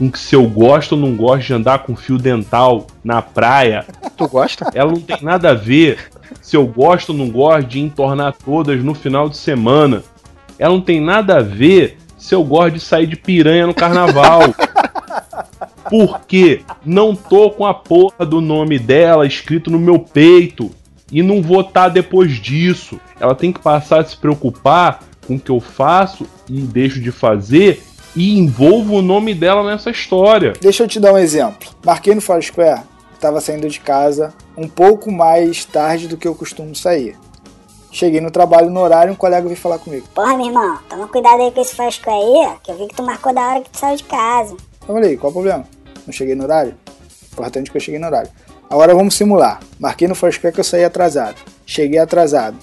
com 0.00 0.10
que 0.10 0.18
se 0.18 0.34
eu 0.34 0.48
gosto 0.48 0.92
ou 0.92 0.98
não 0.98 1.14
gosto 1.14 1.48
de 1.48 1.52
andar 1.52 1.80
com 1.80 1.94
fio 1.94 2.16
dental 2.16 2.86
na 3.04 3.20
praia. 3.20 3.84
Tu 4.16 4.26
gosta? 4.26 4.70
Ela 4.74 4.90
não 4.90 5.00
tem 5.02 5.18
nada 5.20 5.50
a 5.50 5.54
ver 5.54 5.98
se 6.40 6.56
eu 6.56 6.66
gosto 6.66 7.10
ou 7.10 7.18
não 7.18 7.28
gosto 7.28 7.68
de 7.68 7.80
entornar 7.80 8.32
todas 8.32 8.82
no 8.82 8.94
final 8.94 9.28
de 9.28 9.36
semana. 9.36 10.02
Ela 10.58 10.72
não 10.72 10.80
tem 10.80 11.02
nada 11.02 11.36
a 11.36 11.42
ver 11.42 11.98
se 12.16 12.34
eu 12.34 12.42
gosto 12.42 12.76
de 12.76 12.80
sair 12.80 13.06
de 13.06 13.14
piranha 13.14 13.66
no 13.66 13.74
carnaval. 13.74 14.40
Porque 15.90 16.62
não 16.82 17.14
tô 17.14 17.50
com 17.50 17.66
a 17.66 17.74
porra 17.74 18.24
do 18.24 18.40
nome 18.40 18.78
dela 18.78 19.26
escrito 19.26 19.70
no 19.70 19.78
meu 19.78 19.98
peito 19.98 20.70
e 21.12 21.22
não 21.22 21.42
votar 21.42 21.90
depois 21.90 22.40
disso. 22.40 22.98
Ela 23.20 23.34
tem 23.34 23.52
que 23.52 23.60
passar 23.60 24.00
a 24.00 24.04
se 24.04 24.16
preocupar 24.16 25.00
com 25.26 25.34
o 25.34 25.40
que 25.40 25.50
eu 25.50 25.60
faço 25.60 26.26
e 26.48 26.58
deixo 26.62 27.02
de 27.02 27.12
fazer 27.12 27.82
e 28.14 28.38
envolvo 28.38 28.96
o 28.96 29.02
nome 29.02 29.34
dela 29.34 29.62
nessa 29.62 29.90
história. 29.90 30.52
Deixa 30.60 30.82
eu 30.82 30.88
te 30.88 30.98
dar 30.98 31.12
um 31.12 31.18
exemplo. 31.18 31.68
Marquei 31.84 32.14
no 32.14 32.20
Foursquare, 32.20 32.82
estava 33.14 33.40
saindo 33.40 33.68
de 33.68 33.80
casa 33.80 34.32
um 34.56 34.68
pouco 34.68 35.10
mais 35.10 35.64
tarde 35.64 36.08
do 36.08 36.16
que 36.16 36.26
eu 36.26 36.34
costumo 36.34 36.74
sair. 36.74 37.16
Cheguei 37.92 38.20
no 38.20 38.30
trabalho 38.30 38.70
no 38.70 38.80
horário, 38.80 39.12
um 39.12 39.16
colega 39.16 39.46
veio 39.46 39.58
falar 39.58 39.78
comigo. 39.78 40.06
Porra, 40.14 40.36
meu 40.36 40.46
irmão, 40.46 40.78
toma 40.88 41.08
cuidado 41.08 41.42
aí 41.42 41.50
com 41.50 41.60
esse 41.60 41.74
Foursquare 41.74 42.16
aí, 42.16 42.56
que 42.62 42.70
eu 42.70 42.76
vi 42.76 42.86
que 42.86 42.94
tu 42.94 43.02
marcou 43.02 43.34
da 43.34 43.40
hora 43.40 43.60
que 43.62 43.70
tu 43.70 43.78
saiu 43.78 43.96
de 43.96 44.04
casa. 44.04 44.56
Eu 44.88 44.94
falei, 44.94 45.16
qual 45.16 45.30
o 45.30 45.34
problema? 45.34 45.64
Não 46.06 46.12
cheguei 46.12 46.34
no 46.34 46.44
horário? 46.44 46.74
Importante 47.32 47.70
que 47.70 47.76
eu 47.76 47.80
cheguei 47.80 47.98
no 47.98 48.06
horário. 48.06 48.30
Agora 48.68 48.94
vamos 48.94 49.14
simular. 49.14 49.60
Marquei 49.78 50.06
no 50.06 50.14
Foursquare 50.14 50.54
que 50.54 50.60
eu 50.60 50.64
saí 50.64 50.84
atrasado. 50.84 51.36
Cheguei 51.66 51.98
atrasado. 51.98 52.56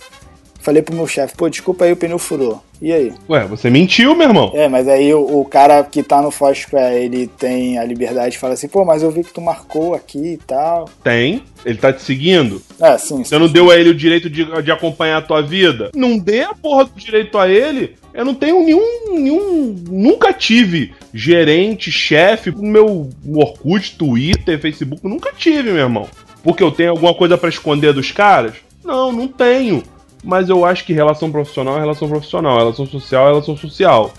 Falei 0.59 0.81
pro 0.81 0.95
meu 0.95 1.07
chefe, 1.07 1.35
pô, 1.35 1.49
desculpa 1.49 1.85
aí, 1.85 1.91
o 1.91 1.95
pneu 1.95 2.19
furou. 2.19 2.61
E 2.81 2.91
aí? 2.91 3.13
Ué, 3.29 3.45
você 3.45 3.69
mentiu, 3.69 4.15
meu 4.15 4.27
irmão. 4.27 4.51
É, 4.53 4.67
mas 4.67 4.87
aí 4.87 5.13
o, 5.13 5.39
o 5.39 5.45
cara 5.45 5.83
que 5.83 6.03
tá 6.03 6.21
no 6.21 6.29
Foursquare, 6.29 6.95
ele 6.95 7.27
tem 7.27 7.77
a 7.79 7.83
liberdade 7.83 8.31
de 8.31 8.37
falar 8.37 8.53
assim, 8.53 8.67
pô, 8.67 8.85
mas 8.85 9.01
eu 9.01 9.09
vi 9.09 9.23
que 9.23 9.33
tu 9.33 9.41
marcou 9.41 9.95
aqui 9.95 10.33
e 10.33 10.37
tal. 10.37 10.89
Tem. 11.03 11.43
Ele 11.65 11.77
tá 11.77 11.91
te 11.91 12.01
seguindo. 12.03 12.61
É, 12.79 12.97
sim. 12.97 13.23
Você 13.23 13.37
não 13.37 13.47
deu 13.47 13.71
a 13.71 13.75
ele 13.75 13.89
o 13.89 13.95
direito 13.95 14.29
de, 14.29 14.45
de 14.61 14.71
acompanhar 14.71 15.17
a 15.17 15.21
tua 15.21 15.41
vida? 15.41 15.89
Não 15.95 16.19
dê 16.19 16.43
a 16.43 16.53
porra 16.53 16.85
do 16.85 16.91
direito 16.99 17.37
a 17.37 17.49
ele. 17.49 17.95
Eu 18.13 18.25
não 18.25 18.35
tenho 18.35 18.63
nenhum. 18.63 19.13
nenhum 19.13 19.75
nunca 19.89 20.31
tive 20.31 20.93
gerente, 21.13 21.91
chefe 21.91 22.51
no 22.51 22.63
meu 22.63 23.09
Orkut, 23.27 23.97
Twitter, 23.97 24.59
Facebook. 24.59 25.07
Nunca 25.07 25.31
tive, 25.35 25.71
meu 25.71 25.83
irmão. 25.83 26.07
Porque 26.43 26.63
eu 26.63 26.71
tenho 26.71 26.91
alguma 26.91 27.13
coisa 27.13 27.37
pra 27.37 27.49
esconder 27.49 27.93
dos 27.93 28.11
caras? 28.11 28.53
Não, 28.83 29.11
não 29.11 29.27
tenho. 29.27 29.83
Mas 30.23 30.49
eu 30.49 30.65
acho 30.65 30.85
que 30.85 30.93
relação 30.93 31.31
profissional 31.31 31.77
é 31.77 31.79
relação 31.79 32.09
profissional, 32.09 32.57
relação 32.57 32.85
social 32.85 33.25
é 33.25 33.29
relação 33.29 33.57
social. 33.57 34.11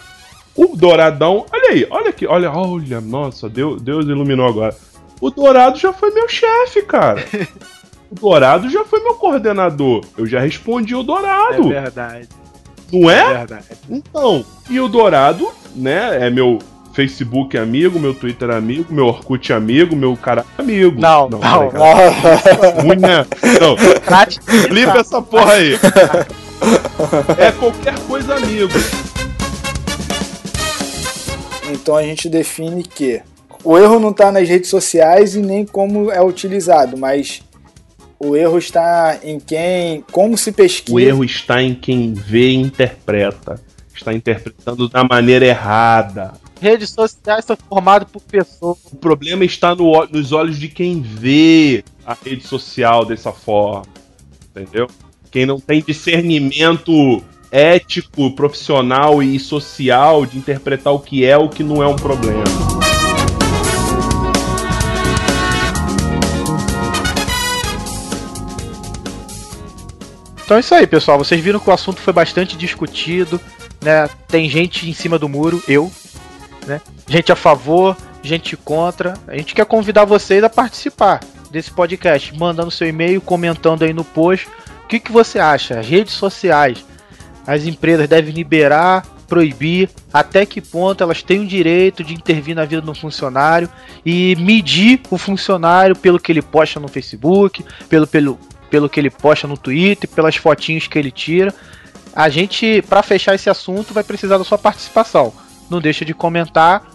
O 0.54 0.76
Douradão, 0.76 1.44
olha 1.52 1.70
aí, 1.70 1.86
olha 1.90 2.10
aqui, 2.10 2.26
olha, 2.26 2.50
olha, 2.50 3.00
nossa, 3.00 3.48
Deus, 3.48 3.80
Deus 3.80 4.06
iluminou 4.06 4.46
agora. 4.46 4.74
O 5.20 5.30
Dourado 5.30 5.78
já 5.78 5.92
foi 5.92 6.10
meu 6.10 6.28
chefe, 6.28 6.82
cara. 6.82 7.24
O 8.10 8.14
Dourado 8.14 8.70
já 8.70 8.86
foi 8.86 9.02
meu 9.02 9.16
coordenador. 9.16 10.02
Eu 10.16 10.26
já 10.26 10.40
respondi 10.40 10.94
o 10.94 11.02
Dourado. 11.02 11.70
É 11.70 11.80
verdade. 11.82 12.28
Não 12.90 13.10
é? 13.10 13.20
É 13.20 13.34
verdade. 13.36 13.64
Então, 13.90 14.44
e 14.70 14.80
o 14.80 14.88
Dourado, 14.88 15.46
né, 15.76 16.26
é 16.26 16.30
meu 16.30 16.58
Facebook 16.98 17.56
amigo, 17.56 18.00
meu 18.00 18.12
Twitter 18.12 18.50
amigo, 18.50 18.92
meu 18.92 19.06
Orkut 19.06 19.52
amigo, 19.52 19.94
meu 19.94 20.16
cara 20.16 20.44
amigo. 20.58 21.00
Não, 21.00 21.28
não, 21.30 21.38
não. 21.38 22.84
Muito, 22.84 23.00
né? 23.00 23.24
Não, 23.60 23.76
Trate- 24.00 24.40
Flipa 24.40 24.98
essa 24.98 25.22
porra 25.22 25.52
aí. 25.52 25.78
É 27.38 27.52
qualquer 27.52 27.96
coisa 28.00 28.34
amigo. 28.34 28.72
Então 31.70 31.94
a 31.94 32.02
gente 32.02 32.28
define 32.28 32.82
que 32.82 33.22
o 33.62 33.78
erro 33.78 34.00
não 34.00 34.10
está 34.10 34.32
nas 34.32 34.48
redes 34.48 34.68
sociais 34.68 35.36
e 35.36 35.40
nem 35.40 35.64
como 35.64 36.10
é 36.10 36.20
utilizado, 36.20 36.96
mas 36.98 37.42
o 38.18 38.34
erro 38.34 38.58
está 38.58 39.20
em 39.22 39.38
quem, 39.38 40.02
como 40.10 40.36
se 40.36 40.50
pesquisa. 40.50 40.96
O 40.96 40.98
erro 40.98 41.22
está 41.24 41.62
em 41.62 41.76
quem 41.76 42.12
vê 42.12 42.48
e 42.50 42.56
interpreta. 42.56 43.60
Está 43.94 44.12
interpretando 44.12 44.88
da 44.88 45.04
maneira 45.04 45.46
errada. 45.46 46.32
Redes 46.60 46.90
sociais 46.90 47.44
são 47.44 47.56
formadas 47.68 48.08
por 48.10 48.20
pessoas. 48.22 48.78
O 48.90 48.96
problema 48.96 49.44
está 49.44 49.74
no 49.74 50.06
nos 50.06 50.32
olhos 50.32 50.58
de 50.58 50.68
quem 50.68 51.00
vê 51.00 51.84
a 52.04 52.14
rede 52.14 52.46
social 52.46 53.04
dessa 53.04 53.32
forma. 53.32 53.84
Entendeu? 54.50 54.88
Quem 55.30 55.46
não 55.46 55.60
tem 55.60 55.82
discernimento 55.82 57.22
ético, 57.50 58.30
profissional 58.32 59.22
e 59.22 59.38
social 59.38 60.26
de 60.26 60.36
interpretar 60.36 60.92
o 60.92 60.98
que 60.98 61.24
é 61.24 61.36
o 61.36 61.48
que 61.48 61.62
não 61.62 61.82
é 61.82 61.86
um 61.86 61.96
problema. 61.96 62.44
Então 70.44 70.56
é 70.56 70.60
isso 70.60 70.74
aí, 70.74 70.86
pessoal. 70.86 71.18
Vocês 71.18 71.40
viram 71.42 71.60
que 71.60 71.68
o 71.68 71.72
assunto 71.72 72.00
foi 72.00 72.12
bastante 72.12 72.56
discutido, 72.56 73.38
né? 73.82 74.08
Tem 74.26 74.48
gente 74.48 74.88
em 74.88 74.94
cima 74.94 75.18
do 75.18 75.28
muro, 75.28 75.62
eu, 75.68 75.92
né? 76.68 76.80
Gente 77.08 77.32
a 77.32 77.36
favor, 77.36 77.96
gente 78.22 78.56
contra. 78.56 79.14
A 79.26 79.36
gente 79.36 79.54
quer 79.54 79.66
convidar 79.66 80.04
vocês 80.04 80.44
a 80.44 80.50
participar 80.50 81.20
desse 81.50 81.70
podcast, 81.70 82.36
mandando 82.36 82.70
seu 82.70 82.88
e-mail, 82.88 83.20
comentando 83.20 83.82
aí 83.82 83.92
no 83.92 84.04
post. 84.04 84.46
O 84.84 84.88
que, 84.88 85.00
que 85.00 85.12
você 85.12 85.38
acha? 85.38 85.80
As 85.80 85.86
redes 85.86 86.14
sociais, 86.14 86.84
as 87.46 87.64
empresas 87.64 88.08
devem 88.08 88.32
liberar, 88.32 89.06
proibir, 89.26 89.90
até 90.12 90.46
que 90.46 90.60
ponto 90.60 91.02
elas 91.02 91.22
têm 91.22 91.40
o 91.40 91.46
direito 91.46 92.02
de 92.02 92.14
intervir 92.14 92.56
na 92.56 92.64
vida 92.64 92.80
do 92.80 92.94
funcionário 92.94 93.68
e 94.04 94.34
medir 94.36 95.00
o 95.10 95.18
funcionário 95.18 95.94
pelo 95.94 96.18
que 96.18 96.32
ele 96.32 96.40
posta 96.40 96.80
no 96.80 96.88
Facebook, 96.88 97.64
pelo, 97.88 98.06
pelo, 98.06 98.38
pelo 98.70 98.88
que 98.88 98.98
ele 98.98 99.10
posta 99.10 99.46
no 99.46 99.56
Twitter, 99.56 100.08
pelas 100.08 100.36
fotinhos 100.36 100.86
que 100.86 100.98
ele 100.98 101.10
tira. 101.10 101.54
A 102.14 102.28
gente, 102.30 102.82
para 102.88 103.02
fechar 103.02 103.34
esse 103.34 103.50
assunto, 103.50 103.92
vai 103.92 104.02
precisar 104.02 104.38
da 104.38 104.44
sua 104.44 104.58
participação. 104.58 105.32
Não 105.70 105.80
deixa 105.80 106.04
de 106.04 106.14
comentar. 106.14 106.86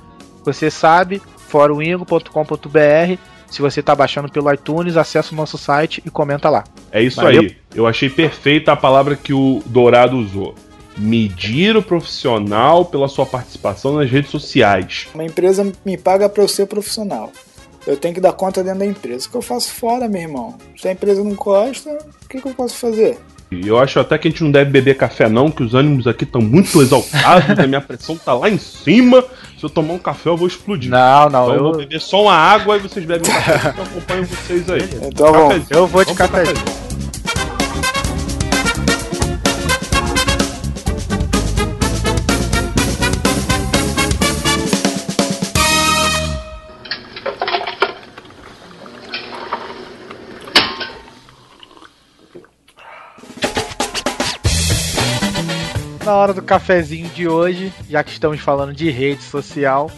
Você 0.43 0.69
sabe, 0.69 1.21
foroingo.com.br. 1.47 3.17
Se 3.49 3.61
você 3.61 3.81
está 3.81 3.95
baixando 3.95 4.29
pelo 4.29 4.51
iTunes, 4.51 4.97
acessa 4.97 5.33
o 5.33 5.37
nosso 5.37 5.57
site 5.57 6.01
e 6.03 6.09
comenta 6.09 6.49
lá. 6.49 6.63
É 6.91 7.01
isso 7.01 7.21
Valeu. 7.21 7.41
aí. 7.41 7.57
Eu 7.75 7.85
achei 7.85 8.09
perfeita 8.09 8.71
a 8.71 8.75
palavra 8.75 9.15
que 9.15 9.31
o 9.33 9.61
Dourado 9.65 10.17
usou. 10.17 10.55
Medir 10.97 11.77
o 11.77 11.83
profissional 11.83 12.85
pela 12.85 13.07
sua 13.07 13.25
participação 13.25 13.93
nas 13.93 14.09
redes 14.09 14.31
sociais. 14.31 15.07
Uma 15.13 15.23
empresa 15.23 15.71
me 15.85 15.97
paga 15.97 16.27
para 16.27 16.43
eu 16.43 16.47
ser 16.47 16.65
profissional. 16.65 17.31
Eu 17.85 17.97
tenho 17.97 18.13
que 18.13 18.21
dar 18.21 18.33
conta 18.33 18.63
dentro 18.63 18.79
da 18.79 18.85
empresa. 18.85 19.27
O 19.27 19.31
que 19.31 19.37
eu 19.37 19.41
faço 19.41 19.73
fora, 19.73 20.07
meu 20.07 20.21
irmão? 20.21 20.57
Se 20.77 20.87
a 20.87 20.91
empresa 20.91 21.23
não 21.23 21.35
gosta, 21.35 21.89
o 22.23 22.27
que, 22.27 22.41
que 22.41 22.47
eu 22.47 22.53
posso 22.53 22.77
fazer? 22.77 23.19
Eu 23.65 23.79
acho 23.79 23.99
até 23.99 24.17
que 24.17 24.27
a 24.27 24.31
gente 24.31 24.43
não 24.43 24.51
deve 24.51 24.69
beber 24.69 24.95
café, 24.95 25.29
não, 25.29 25.51
que 25.51 25.63
os 25.63 25.73
ânimos 25.73 26.07
aqui 26.07 26.23
estão 26.23 26.41
muito 26.41 26.81
exaltados, 26.81 27.57
a 27.59 27.67
minha 27.67 27.81
pressão 27.81 28.17
tá 28.17 28.33
lá 28.33 28.49
em 28.49 28.57
cima. 28.57 29.23
Se 29.57 29.65
eu 29.65 29.69
tomar 29.69 29.93
um 29.93 29.99
café, 29.99 30.29
eu 30.29 30.37
vou 30.37 30.47
explodir. 30.47 30.89
Não, 30.91 31.29
não, 31.29 31.43
Então 31.43 31.55
eu 31.55 31.63
vou 31.63 31.77
beber 31.77 32.01
só 32.01 32.23
uma 32.23 32.35
água 32.35 32.77
e 32.77 32.79
vocês 32.79 33.05
bebem 33.05 33.29
um 33.29 33.33
café. 33.33 33.73
Eu 33.77 33.83
acompanho 33.83 34.25
vocês 34.25 34.69
aí. 34.69 34.89
Então 35.07 35.31
vamos. 35.31 35.53
Cafezinho. 35.53 35.79
eu 35.79 35.87
vou 35.87 36.03
de 36.03 36.13
cafezinho. 36.13 36.92
Na 56.05 56.15
hora 56.15 56.33
do 56.33 56.41
cafezinho 56.41 57.07
de 57.09 57.27
hoje, 57.27 57.71
já 57.89 58.03
que 58.03 58.11
estamos 58.11 58.41
falando 58.41 58.73
de 58.73 58.89
rede 58.89 59.23
social, 59.23 59.89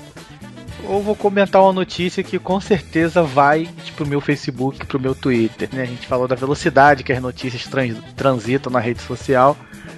eu 0.84 1.02
vou 1.02 1.16
comentar 1.16 1.64
uma 1.64 1.74
notícia 1.74 2.24
que 2.24 2.38
com 2.38 2.62
certeza 2.62 3.24
vai 3.24 3.68
pro 3.96 4.06
meu 4.06 4.22
Facebook, 4.22 4.86
pro 4.86 5.00
meu 5.00 5.16
Twitter. 5.16 5.68
Né? 5.74 5.82
A 5.82 5.86
gente 5.86 6.06
falou 6.06 6.28
da 6.28 6.36
velocidade 6.36 7.04
que 7.04 7.12
as 7.12 7.20
notícias 7.20 7.64
trans- 7.66 7.98
transitam 8.16 8.72
na 8.72 8.80
rede 8.80 9.02
social. 9.02 9.58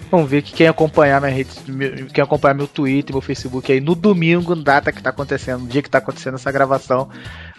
Vamos 0.09 0.29
ver 0.29 0.43
que 0.43 0.53
quem 0.53 0.67
acompanhar 0.67 1.19
minha 1.19 1.33
rede, 1.33 1.49
quem 2.13 2.23
acompanhar 2.23 2.53
meu 2.53 2.67
Twitter, 2.67 3.13
meu 3.13 3.21
Facebook 3.21 3.69
aí 3.69 3.81
no 3.81 3.93
domingo, 3.93 4.55
data 4.55 4.93
que 4.93 5.03
tá 5.03 5.09
acontecendo, 5.09 5.63
no 5.63 5.67
dia 5.67 5.81
que 5.81 5.89
tá 5.89 5.97
acontecendo 5.97 6.35
essa 6.35 6.49
gravação, 6.49 7.09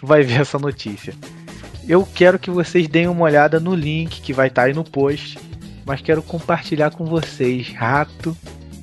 vai 0.01 0.23
ver 0.23 0.41
essa 0.41 0.57
notícia. 0.57 1.13
Eu 1.87 2.07
quero 2.15 2.39
que 2.39 2.49
vocês 2.49 2.87
deem 2.87 3.07
uma 3.07 3.25
olhada 3.25 3.59
no 3.59 3.75
link 3.75 4.21
que 4.21 4.33
vai 4.33 4.47
estar 4.47 4.63
aí 4.63 4.73
no 4.73 4.83
post, 4.83 5.37
mas 5.89 6.01
quero 6.01 6.21
compartilhar 6.21 6.91
com 6.91 7.03
vocês, 7.03 7.73
Rato 7.73 8.37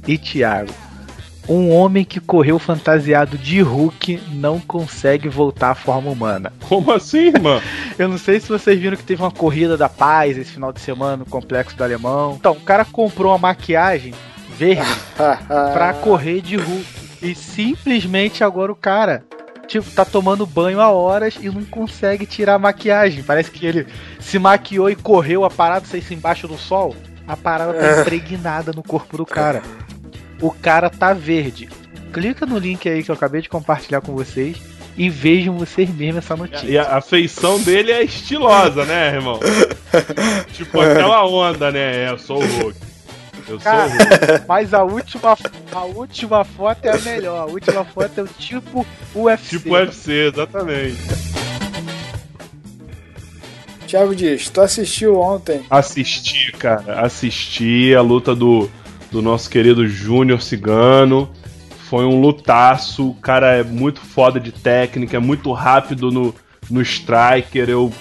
e 0.09 0.19
Thiago. 0.19 0.73
Um 1.49 1.73
homem 1.73 2.05
que 2.05 2.19
correu 2.19 2.59
fantasiado 2.59 3.39
de 3.39 3.61
Hulk 3.61 4.21
não 4.33 4.59
consegue 4.59 5.29
voltar 5.29 5.71
à 5.71 5.75
forma 5.77 6.11
humana. 6.11 6.53
Como 6.69 6.91
assim, 6.91 7.29
irmão? 7.29 7.63
Eu 7.97 8.09
não 8.09 8.19
sei 8.19 8.41
se 8.41 8.49
vocês 8.49 8.81
viram 8.81 8.97
que 8.97 9.05
teve 9.05 9.23
uma 9.23 9.31
corrida 9.31 9.77
da 9.77 9.89
paz 9.89 10.37
esse 10.37 10.51
final 10.51 10.73
de 10.73 10.81
semana 10.81 11.19
no 11.19 11.25
Complexo 11.25 11.77
do 11.77 11.85
Alemão. 11.85 12.35
Então, 12.41 12.51
o 12.51 12.61
cara 12.61 12.85
comprou 12.85 13.31
uma 13.31 13.39
maquiagem 13.39 14.13
verde 14.59 14.91
pra 15.47 15.95
correr 15.95 16.41
de 16.41 16.57
Hulk. 16.57 16.87
E 17.23 17.37
simplesmente 17.37 18.43
agora 18.43 18.73
o 18.73 18.77
cara, 18.77 19.25
tipo, 19.67 19.91
tá 19.91 20.05
tomando 20.05 20.47
banho 20.47 20.81
há 20.81 20.91
horas 20.91 21.37
e 21.41 21.49
não 21.49 21.65
consegue 21.65 22.27
tirar 22.27 22.55
a 22.55 22.59
maquiagem. 22.59 23.23
Parece 23.23 23.51
que 23.51 23.67
ele 23.67 23.87
se 24.21 24.39
maquiou 24.39 24.89
e 24.89 24.97
correu 24.97 25.45
a 25.45 25.51
parada, 25.51 25.87
sei 25.87 26.01
se 26.01 26.15
embaixo 26.15 26.47
do 26.49 26.57
sol. 26.57 26.95
A 27.27 27.37
parada 27.37 27.75
tá 27.75 28.01
impregnada 28.01 28.73
no 28.73 28.83
corpo 28.83 29.17
do 29.17 29.27
cara. 29.27 29.63
O 30.41 30.51
cara 30.51 30.89
tá 30.89 31.13
verde. 31.13 31.69
Clica 32.13 32.47
no 32.47 32.59
link 32.59 32.89
aí 32.89 33.03
que 33.03 33.11
eu 33.11 33.15
acabei 33.15 33.43
de 33.43 33.49
compartilhar 33.49 34.01
com 34.01 34.15
vocês 34.15 34.57
e 34.97 35.11
vejam 35.11 35.59
vocês 35.59 35.91
mesmos 35.91 36.25
essa 36.25 36.37
notícia. 36.37 36.67
E 36.67 36.79
a, 36.79 36.97
a 36.97 37.01
feição 37.01 37.61
dele 37.61 37.93
é 37.93 38.03
estilosa, 38.03 38.85
né, 38.85 39.15
irmão? 39.15 39.41
tipo 40.55 40.81
aquela 40.81 41.27
onda, 41.27 41.71
né? 41.71 42.05
É, 42.05 42.11
eu 42.11 42.19
sou 42.19 42.43
o 42.43 42.47
Hulk. 42.47 42.86
Eu 43.49 43.59
Cara, 43.61 43.89
sou 43.89 43.99
ruim. 43.99 44.45
mas 44.49 44.75
a 44.75 44.83
última, 44.83 45.37
a 45.73 45.85
última 45.85 46.45
foto 46.45 46.85
é 46.85 46.91
a 46.91 46.99
melhor. 46.99 47.43
A 47.43 47.47
última 47.47 47.85
foto 47.85 48.21
é 48.21 48.23
o 48.23 48.29
tipo 48.29 48.87
UFC. 49.15 49.59
Tipo 49.59 49.75
UFC, 49.75 50.13
exatamente. 50.33 50.99
Thiago 53.87 54.17
Dias, 54.17 54.51
tu 54.51 54.61
assistiu 54.61 55.21
ontem? 55.21 55.63
Assisti, 55.71 56.51
cara. 56.53 57.01
Assisti 57.03 57.95
a 57.95 58.03
luta 58.03 58.35
do, 58.35 58.69
do 59.13 59.23
nosso 59.23 59.49
querido 59.49 59.87
Júnior 59.87 60.43
Cigano. 60.43 61.31
Foi 61.89 62.05
um 62.05 62.21
lutaço. 62.21 63.11
O 63.11 63.15
cara 63.15 63.55
é 63.55 63.63
muito 63.63 64.01
foda 64.01 64.41
de 64.41 64.51
técnica, 64.51 65.17
é 65.17 65.21
muito 65.21 65.53
rápido 65.53 66.11
no, 66.11 66.35
no 66.69 66.83
striker. 66.83 67.71
Eu. 67.71 67.93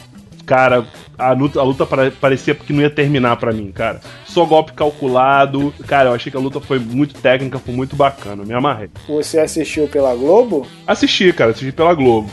Cara, 0.46 0.86
a 1.18 1.32
luta, 1.32 1.60
a 1.60 1.64
luta 1.64 1.86
pare- 1.86 2.12
parecia 2.12 2.54
que 2.54 2.72
não 2.72 2.82
ia 2.82 2.90
terminar 2.90 3.36
pra 3.38 3.52
mim, 3.52 3.72
cara. 3.72 4.00
Só 4.26 4.46
golpe 4.46 4.74
calculado. 4.74 5.74
Cara, 5.88 6.10
eu 6.10 6.14
achei 6.14 6.32
que 6.32 6.38
a 6.38 6.42
luta 6.42 6.60
foi 6.62 6.78
muito 6.80 7.16
técnica, 7.16 7.58
foi 7.60 7.74
muito 7.74 7.96
bacana. 7.96 8.44
Me 8.46 8.54
amarrei. 8.54 8.90
Você 9.08 9.40
assistiu 9.40 9.88
pela 9.88 10.14
Globo? 10.16 10.68
Assisti, 10.86 11.34
cara, 11.34 11.52
assisti 11.52 11.72
pela 11.72 11.94
Globo. 11.94 12.30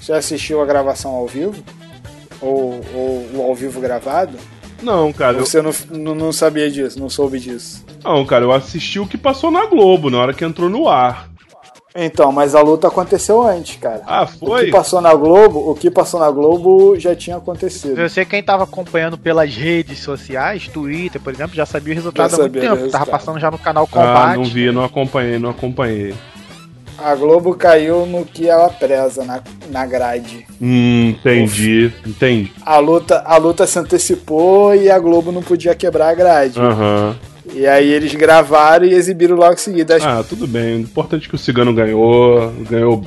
Você 0.00 0.12
assistiu 0.12 0.60
a 0.60 0.66
gravação 0.66 1.12
ao 1.12 1.26
vivo? 1.26 1.62
Ou, 2.40 2.80
ou 2.94 3.28
o 3.34 3.42
ao 3.46 3.54
vivo 3.54 3.80
gravado? 3.80 4.36
Não, 4.82 5.12
cara, 5.12 5.36
eu, 5.38 5.44
Você 5.46 5.60
não, 5.60 5.72
não, 5.90 6.14
não 6.14 6.32
sabia 6.32 6.70
disso, 6.70 6.98
não 7.00 7.10
soube 7.10 7.40
disso. 7.40 7.84
não, 8.04 8.24
cara, 8.24 8.44
eu 8.44 8.52
assisti 8.52 9.00
o 9.00 9.06
que 9.08 9.18
passou 9.18 9.50
na 9.50 9.66
Globo, 9.66 10.08
na 10.08 10.18
hora 10.18 10.32
que 10.32 10.44
entrou 10.44 10.68
no 10.70 10.88
ar. 10.88 11.28
Então, 11.96 12.30
mas 12.30 12.54
a 12.54 12.60
luta 12.60 12.86
aconteceu 12.88 13.42
antes, 13.42 13.76
cara. 13.76 14.02
Ah, 14.06 14.24
O 14.40 14.46
foi? 14.46 14.66
que 14.66 14.70
passou 14.70 15.00
na 15.00 15.14
Globo, 15.14 15.70
o 15.70 15.74
que 15.74 15.90
passou 15.90 16.20
na 16.20 16.30
Globo 16.30 16.98
já 16.98 17.14
tinha 17.16 17.36
acontecido. 17.36 17.98
Eu 17.98 18.08
sei 18.08 18.24
quem 18.24 18.42
tava 18.42 18.64
acompanhando 18.64 19.16
pelas 19.16 19.54
redes 19.54 19.98
sociais, 20.00 20.68
Twitter, 20.68 21.20
por 21.20 21.32
exemplo, 21.32 21.56
já 21.56 21.64
sabia 21.66 21.92
o 21.92 21.96
resultado 21.96 22.30
Já 22.30 22.36
há 22.36 22.40
muito 22.40 22.60
tempo. 22.60 22.88
Tava 22.90 23.06
passando 23.06 23.38
já 23.40 23.50
no 23.50 23.58
canal 23.58 23.84
Ah, 23.90 23.94
Combate. 23.94 24.36
não 24.36 24.44
vi, 24.44 24.70
não 24.70 24.84
acompanhei, 24.84 25.38
não 25.38 25.50
acompanhei. 25.50 26.14
A 26.98 27.14
Globo 27.14 27.54
caiu 27.54 28.04
no 28.06 28.24
que 28.24 28.48
ela 28.48 28.68
preza 28.70 29.24
na, 29.24 29.40
na 29.70 29.86
grade. 29.86 30.44
Hum, 30.60 31.10
entendi, 31.10 31.92
entendi. 32.04 32.52
A 32.66 32.78
luta, 32.78 33.22
a 33.24 33.36
luta 33.36 33.66
se 33.68 33.78
antecipou 33.78 34.74
e 34.74 34.90
a 34.90 34.98
Globo 34.98 35.30
não 35.32 35.40
podia 35.42 35.74
quebrar 35.76 36.08
a 36.08 36.14
grade. 36.14 36.58
Aham. 36.60 37.16
E 37.54 37.66
aí 37.66 37.90
eles 37.92 38.14
gravaram 38.14 38.84
e 38.86 38.92
exibiram 38.94 39.36
logo 39.36 39.54
em 39.54 39.56
seguida. 39.58 39.96
Acho 39.96 40.06
Ah, 40.06 40.24
tudo 40.28 40.46
bem. 40.46 40.76
O 40.76 40.80
importante 40.80 41.26
é 41.26 41.28
que 41.28 41.34
o 41.34 41.38
Cigano 41.38 41.72
ganhou, 41.74 42.52
ganhou 42.70 43.04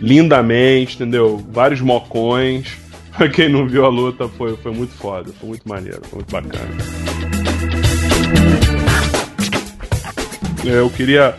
lindamente, 0.00 0.96
entendeu? 0.96 1.42
Vários 1.50 1.80
mocões. 1.80 2.66
Pra 3.16 3.28
quem 3.28 3.48
não 3.48 3.68
viu 3.68 3.84
a 3.84 3.88
luta, 3.90 4.26
foi, 4.26 4.56
foi 4.56 4.72
muito 4.72 4.94
foda, 4.94 5.30
foi 5.38 5.48
muito 5.50 5.68
maneiro, 5.68 6.00
foi 6.08 6.20
muito 6.20 6.32
bacana. 6.32 6.68
Eu 10.64 10.88
queria 10.90 11.34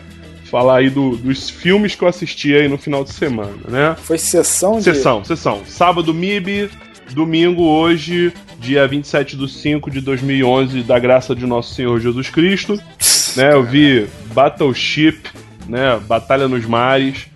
falar 0.50 0.76
aí 0.78 0.90
do- 0.90 1.16
dos 1.16 1.50
filmes 1.50 1.94
que 1.94 2.04
eu 2.04 2.08
assisti 2.08 2.54
aí 2.54 2.68
no 2.68 2.78
final 2.78 3.02
de 3.02 3.12
semana, 3.12 3.56
né? 3.68 3.96
Foi 4.02 4.18
sessão 4.18 4.78
de. 4.78 4.84
Sessão, 4.84 5.24
sessão. 5.24 5.62
Sábado 5.66 6.12
MIB, 6.14 6.70
domingo 7.12 7.62
hoje, 7.64 8.32
dia 8.64 8.88
27 8.88 9.36
de 9.36 9.46
5 9.46 9.90
de 9.90 10.00
2011, 10.00 10.82
da 10.82 10.98
graça 10.98 11.34
de 11.34 11.46
nosso 11.46 11.74
Senhor 11.74 12.00
Jesus 12.00 12.30
Cristo. 12.30 12.80
Né, 13.36 13.52
eu 13.52 13.62
vi 13.62 14.06
Battleship, 14.32 15.20
né, 15.68 16.00
Batalha 16.06 16.48
nos 16.48 16.64
Mares. 16.64 17.26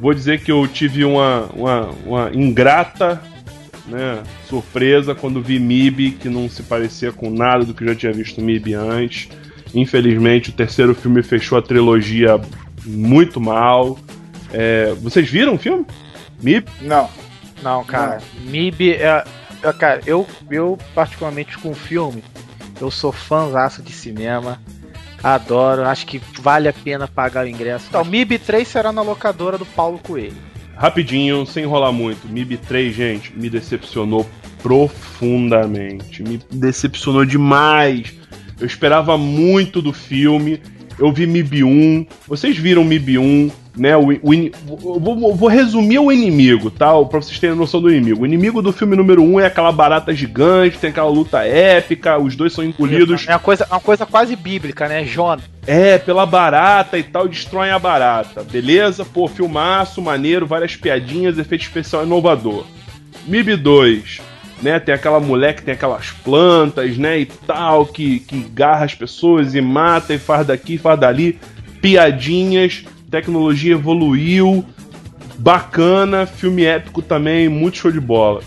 Vou 0.00 0.12
dizer 0.12 0.40
que 0.40 0.50
eu 0.50 0.66
tive 0.66 1.04
uma, 1.04 1.48
uma, 1.54 1.90
uma 2.04 2.30
ingrata 2.34 3.22
né, 3.86 4.22
surpresa 4.48 5.14
quando 5.14 5.40
vi 5.40 5.60
MIB, 5.60 6.12
que 6.12 6.28
não 6.28 6.48
se 6.48 6.64
parecia 6.64 7.12
com 7.12 7.30
nada 7.30 7.64
do 7.64 7.72
que 7.72 7.84
eu 7.84 7.88
já 7.88 7.94
tinha 7.94 8.12
visto 8.12 8.40
MIB 8.40 8.74
antes. 8.74 9.28
Infelizmente, 9.72 10.50
o 10.50 10.52
terceiro 10.52 10.94
filme 10.96 11.22
fechou 11.22 11.56
a 11.56 11.62
trilogia 11.62 12.40
muito 12.84 13.40
mal. 13.40 13.96
É, 14.52 14.92
vocês 15.00 15.30
viram 15.30 15.54
o 15.54 15.58
filme? 15.58 15.86
MIB? 16.42 16.66
Não. 16.80 17.08
Não, 17.62 17.84
cara. 17.84 18.20
MIB 18.44 18.94
é. 18.94 19.24
É, 19.62 19.72
Cara, 19.72 20.00
eu, 20.06 20.26
eu 20.50 20.78
particularmente 20.94 21.58
com 21.58 21.70
o 21.70 21.74
filme, 21.74 22.22
eu 22.80 22.90
sou 22.90 23.12
fãzaço 23.12 23.82
de 23.82 23.92
cinema. 23.92 24.60
Adoro, 25.22 25.84
acho 25.84 26.04
que 26.04 26.20
vale 26.40 26.68
a 26.68 26.72
pena 26.72 27.06
pagar 27.06 27.44
o 27.44 27.48
ingresso. 27.48 27.86
Então, 27.88 28.04
MIB 28.04 28.40
3 28.40 28.66
será 28.66 28.90
na 28.90 29.02
locadora 29.02 29.56
do 29.56 29.64
Paulo 29.64 30.00
Coelho. 30.00 30.36
Rapidinho, 30.76 31.46
sem 31.46 31.62
enrolar 31.62 31.92
muito. 31.92 32.26
MIB 32.26 32.56
3, 32.56 32.92
gente, 32.92 33.38
me 33.38 33.48
decepcionou 33.48 34.28
profundamente. 34.60 36.24
Me 36.24 36.40
decepcionou 36.50 37.24
demais. 37.24 38.12
Eu 38.58 38.66
esperava 38.66 39.16
muito 39.16 39.80
do 39.80 39.92
filme. 39.92 40.60
Eu 40.98 41.12
vi 41.12 41.24
MIB 41.24 41.62
1. 41.62 42.06
Vocês 42.26 42.58
viram 42.58 42.82
MIB 42.82 43.18
1, 43.18 43.50
né? 43.76 43.96
O, 43.96 44.10
o 44.22 45.00
vou, 45.00 45.34
vou 45.34 45.48
resumir 45.48 45.98
o 45.98 46.12
inimigo, 46.12 46.70
tá? 46.70 46.92
Pra 47.04 47.20
vocês 47.20 47.38
terem 47.38 47.56
noção 47.56 47.80
do 47.80 47.90
inimigo. 47.90 48.22
O 48.22 48.26
inimigo 48.26 48.60
do 48.60 48.72
filme 48.72 48.96
número 48.96 49.22
1 49.22 49.40
é 49.40 49.46
aquela 49.46 49.72
barata 49.72 50.14
gigante, 50.14 50.78
tem 50.78 50.90
aquela 50.90 51.08
luta 51.08 51.42
épica, 51.44 52.18
os 52.18 52.36
dois 52.36 52.52
são 52.52 52.64
engolidos 52.64 53.26
É 53.26 53.32
uma 53.32 53.38
coisa, 53.38 53.66
uma 53.70 53.80
coisa 53.80 54.04
quase 54.06 54.36
bíblica, 54.36 54.88
né? 54.88 55.04
Jonah. 55.04 55.42
é, 55.66 55.98
pela 55.98 56.26
barata 56.26 56.98
e 56.98 57.02
tal, 57.02 57.28
destroem 57.28 57.70
a 57.70 57.78
barata. 57.78 58.42
Beleza? 58.42 59.04
Pô, 59.04 59.26
filmaço, 59.28 60.02
maneiro, 60.02 60.46
várias 60.46 60.76
piadinhas, 60.76 61.38
efeito 61.38 61.62
especial 61.62 62.04
inovador. 62.04 62.66
MIB 63.26 63.56
2, 63.56 64.20
né? 64.60 64.80
Tem 64.80 64.94
aquela 64.94 65.20
mulher 65.20 65.54
que 65.54 65.62
tem 65.62 65.74
aquelas 65.74 66.10
plantas, 66.10 66.96
né? 66.98 67.20
E 67.20 67.26
tal, 67.26 67.86
que, 67.86 68.20
que 68.20 68.38
garra 68.40 68.84
as 68.84 68.94
pessoas 68.94 69.54
e 69.54 69.60
mata 69.60 70.12
e 70.14 70.18
faz 70.18 70.46
daqui, 70.46 70.76
faz 70.78 70.98
dali. 70.98 71.38
Piadinhas, 71.80 72.84
tecnologia 73.12 73.74
evoluiu. 73.74 74.64
Bacana, 75.38 76.24
filme 76.26 76.64
épico 76.64 77.02
também, 77.02 77.48
muito 77.48 77.76
show 77.76 77.92
de 77.92 78.00
bola. 78.00 78.42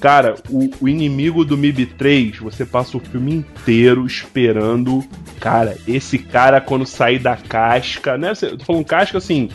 Cara, 0.00 0.34
o, 0.48 0.70
o 0.80 0.88
inimigo 0.88 1.44
do 1.44 1.56
MIB 1.56 1.86
3, 1.86 2.38
você 2.38 2.64
passa 2.64 2.96
o 2.96 3.00
filme 3.00 3.32
inteiro 3.34 4.06
esperando. 4.06 5.02
Cara, 5.40 5.76
esse 5.88 6.18
cara 6.18 6.60
quando 6.60 6.86
sair 6.86 7.18
da 7.18 7.36
casca, 7.36 8.16
né? 8.16 8.32
Eu 8.42 8.58
tô 8.58 8.64
falando 8.64 8.84
casca 8.84 9.18
assim. 9.18 9.48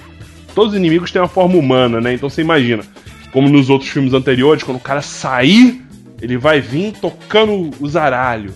Todos 0.54 0.74
os 0.74 0.80
inimigos 0.80 1.12
têm 1.12 1.22
uma 1.22 1.28
forma 1.28 1.56
humana, 1.56 2.02
né? 2.02 2.14
Então 2.14 2.30
você 2.30 2.42
imagina. 2.42 2.84
Como 3.32 3.48
nos 3.48 3.70
outros 3.70 3.90
filmes 3.92 4.14
anteriores, 4.14 4.64
quando 4.64 4.78
o 4.78 4.82
cara 4.82 5.02
sair, 5.02 5.86
ele 6.22 6.38
vai 6.38 6.60
vir 6.60 6.94
tocando 6.94 7.70
o 7.80 7.88
zaralho. 7.88 8.54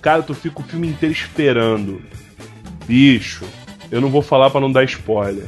Cara, 0.00 0.22
tu 0.22 0.34
fica 0.34 0.60
o 0.60 0.64
filme 0.64 0.88
inteiro 0.88 1.12
esperando. 1.12 2.00
Bicho, 2.86 3.44
eu 3.92 4.00
não 4.00 4.08
vou 4.08 4.22
falar 4.22 4.50
pra 4.50 4.60
não 4.60 4.72
dar 4.72 4.84
spoiler. 4.84 5.44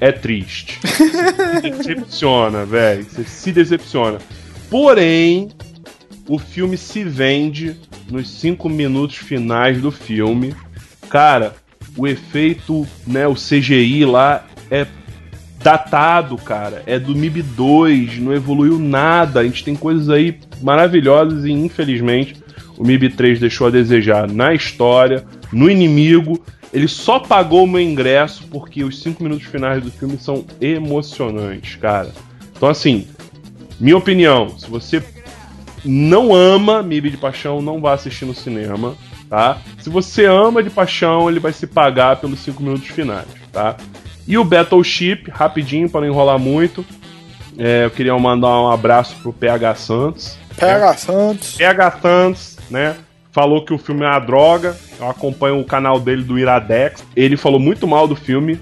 É 0.00 0.10
triste. 0.10 0.80
Você 0.82 1.62
se 1.62 1.70
decepciona, 1.70 2.64
velho. 2.64 3.04
Você 3.04 3.24
se 3.24 3.52
decepciona. 3.52 4.18
Porém, 4.70 5.50
o 6.26 6.38
filme 6.38 6.76
se 6.78 7.04
vende 7.04 7.76
nos 8.10 8.28
cinco 8.28 8.68
minutos 8.68 9.16
finais 9.16 9.80
do 9.80 9.90
filme. 9.90 10.54
Cara, 11.08 11.54
o 11.96 12.08
efeito, 12.08 12.86
né, 13.06 13.28
o 13.28 13.34
CGI 13.34 14.04
lá 14.06 14.46
é 14.70 14.86
datado, 15.62 16.36
cara. 16.36 16.82
É 16.86 16.98
do 16.98 17.14
MIB 17.14 17.42
2, 17.42 18.18
não 18.18 18.32
evoluiu 18.32 18.78
nada. 18.78 19.40
A 19.40 19.44
gente 19.44 19.62
tem 19.62 19.76
coisas 19.76 20.08
aí 20.08 20.38
maravilhosas 20.62 21.44
e 21.44 21.52
infelizmente 21.52 22.36
o 22.76 22.84
MIB 22.84 23.10
3 23.10 23.40
deixou 23.40 23.66
a 23.66 23.70
desejar 23.70 24.30
na 24.30 24.54
história, 24.54 25.24
no 25.52 25.70
inimigo. 25.70 26.42
Ele 26.74 26.88
só 26.88 27.20
pagou 27.20 27.62
o 27.62 27.68
meu 27.68 27.80
ingresso 27.80 28.44
porque 28.50 28.82
os 28.82 29.00
cinco 29.00 29.22
minutos 29.22 29.46
finais 29.46 29.80
do 29.80 29.92
filme 29.92 30.18
são 30.18 30.44
emocionantes, 30.60 31.76
cara. 31.76 32.10
Então, 32.56 32.68
assim, 32.68 33.06
minha 33.78 33.96
opinião, 33.96 34.58
se 34.58 34.68
você 34.68 35.00
não 35.84 36.34
ama 36.34 36.82
MIB 36.82 37.10
de 37.10 37.16
paixão, 37.16 37.62
não 37.62 37.80
vá 37.80 37.92
assistir 37.94 38.24
no 38.24 38.34
cinema, 38.34 38.96
tá? 39.30 39.58
Se 39.78 39.88
você 39.88 40.24
ama 40.24 40.64
de 40.64 40.70
paixão, 40.70 41.30
ele 41.30 41.38
vai 41.38 41.52
se 41.52 41.64
pagar 41.64 42.16
pelos 42.16 42.40
cinco 42.40 42.60
minutos 42.60 42.88
finais, 42.88 43.28
tá? 43.52 43.76
E 44.26 44.36
o 44.36 44.44
Battleship, 44.44 45.30
rapidinho, 45.30 45.88
para 45.88 46.00
não 46.00 46.08
enrolar 46.08 46.40
muito, 46.40 46.84
é, 47.56 47.84
eu 47.84 47.90
queria 47.90 48.18
mandar 48.18 48.48
um 48.48 48.70
abraço 48.70 49.14
pro 49.22 49.32
PH 49.32 49.76
Santos. 49.76 50.36
Pega 50.56 50.96
Santos. 50.96 51.54
PH 51.56 52.00
Santos, 52.00 52.56
né? 52.68 52.96
Falou 53.34 53.64
que 53.64 53.74
o 53.74 53.78
filme 53.78 54.04
é 54.04 54.08
uma 54.08 54.20
droga. 54.20 54.76
Eu 54.96 55.10
acompanho 55.10 55.58
o 55.58 55.64
canal 55.64 55.98
dele 55.98 56.22
do 56.22 56.38
Iradex. 56.38 57.04
Ele 57.16 57.36
falou 57.36 57.58
muito 57.58 57.84
mal 57.84 58.06
do 58.06 58.14
filme, 58.14 58.60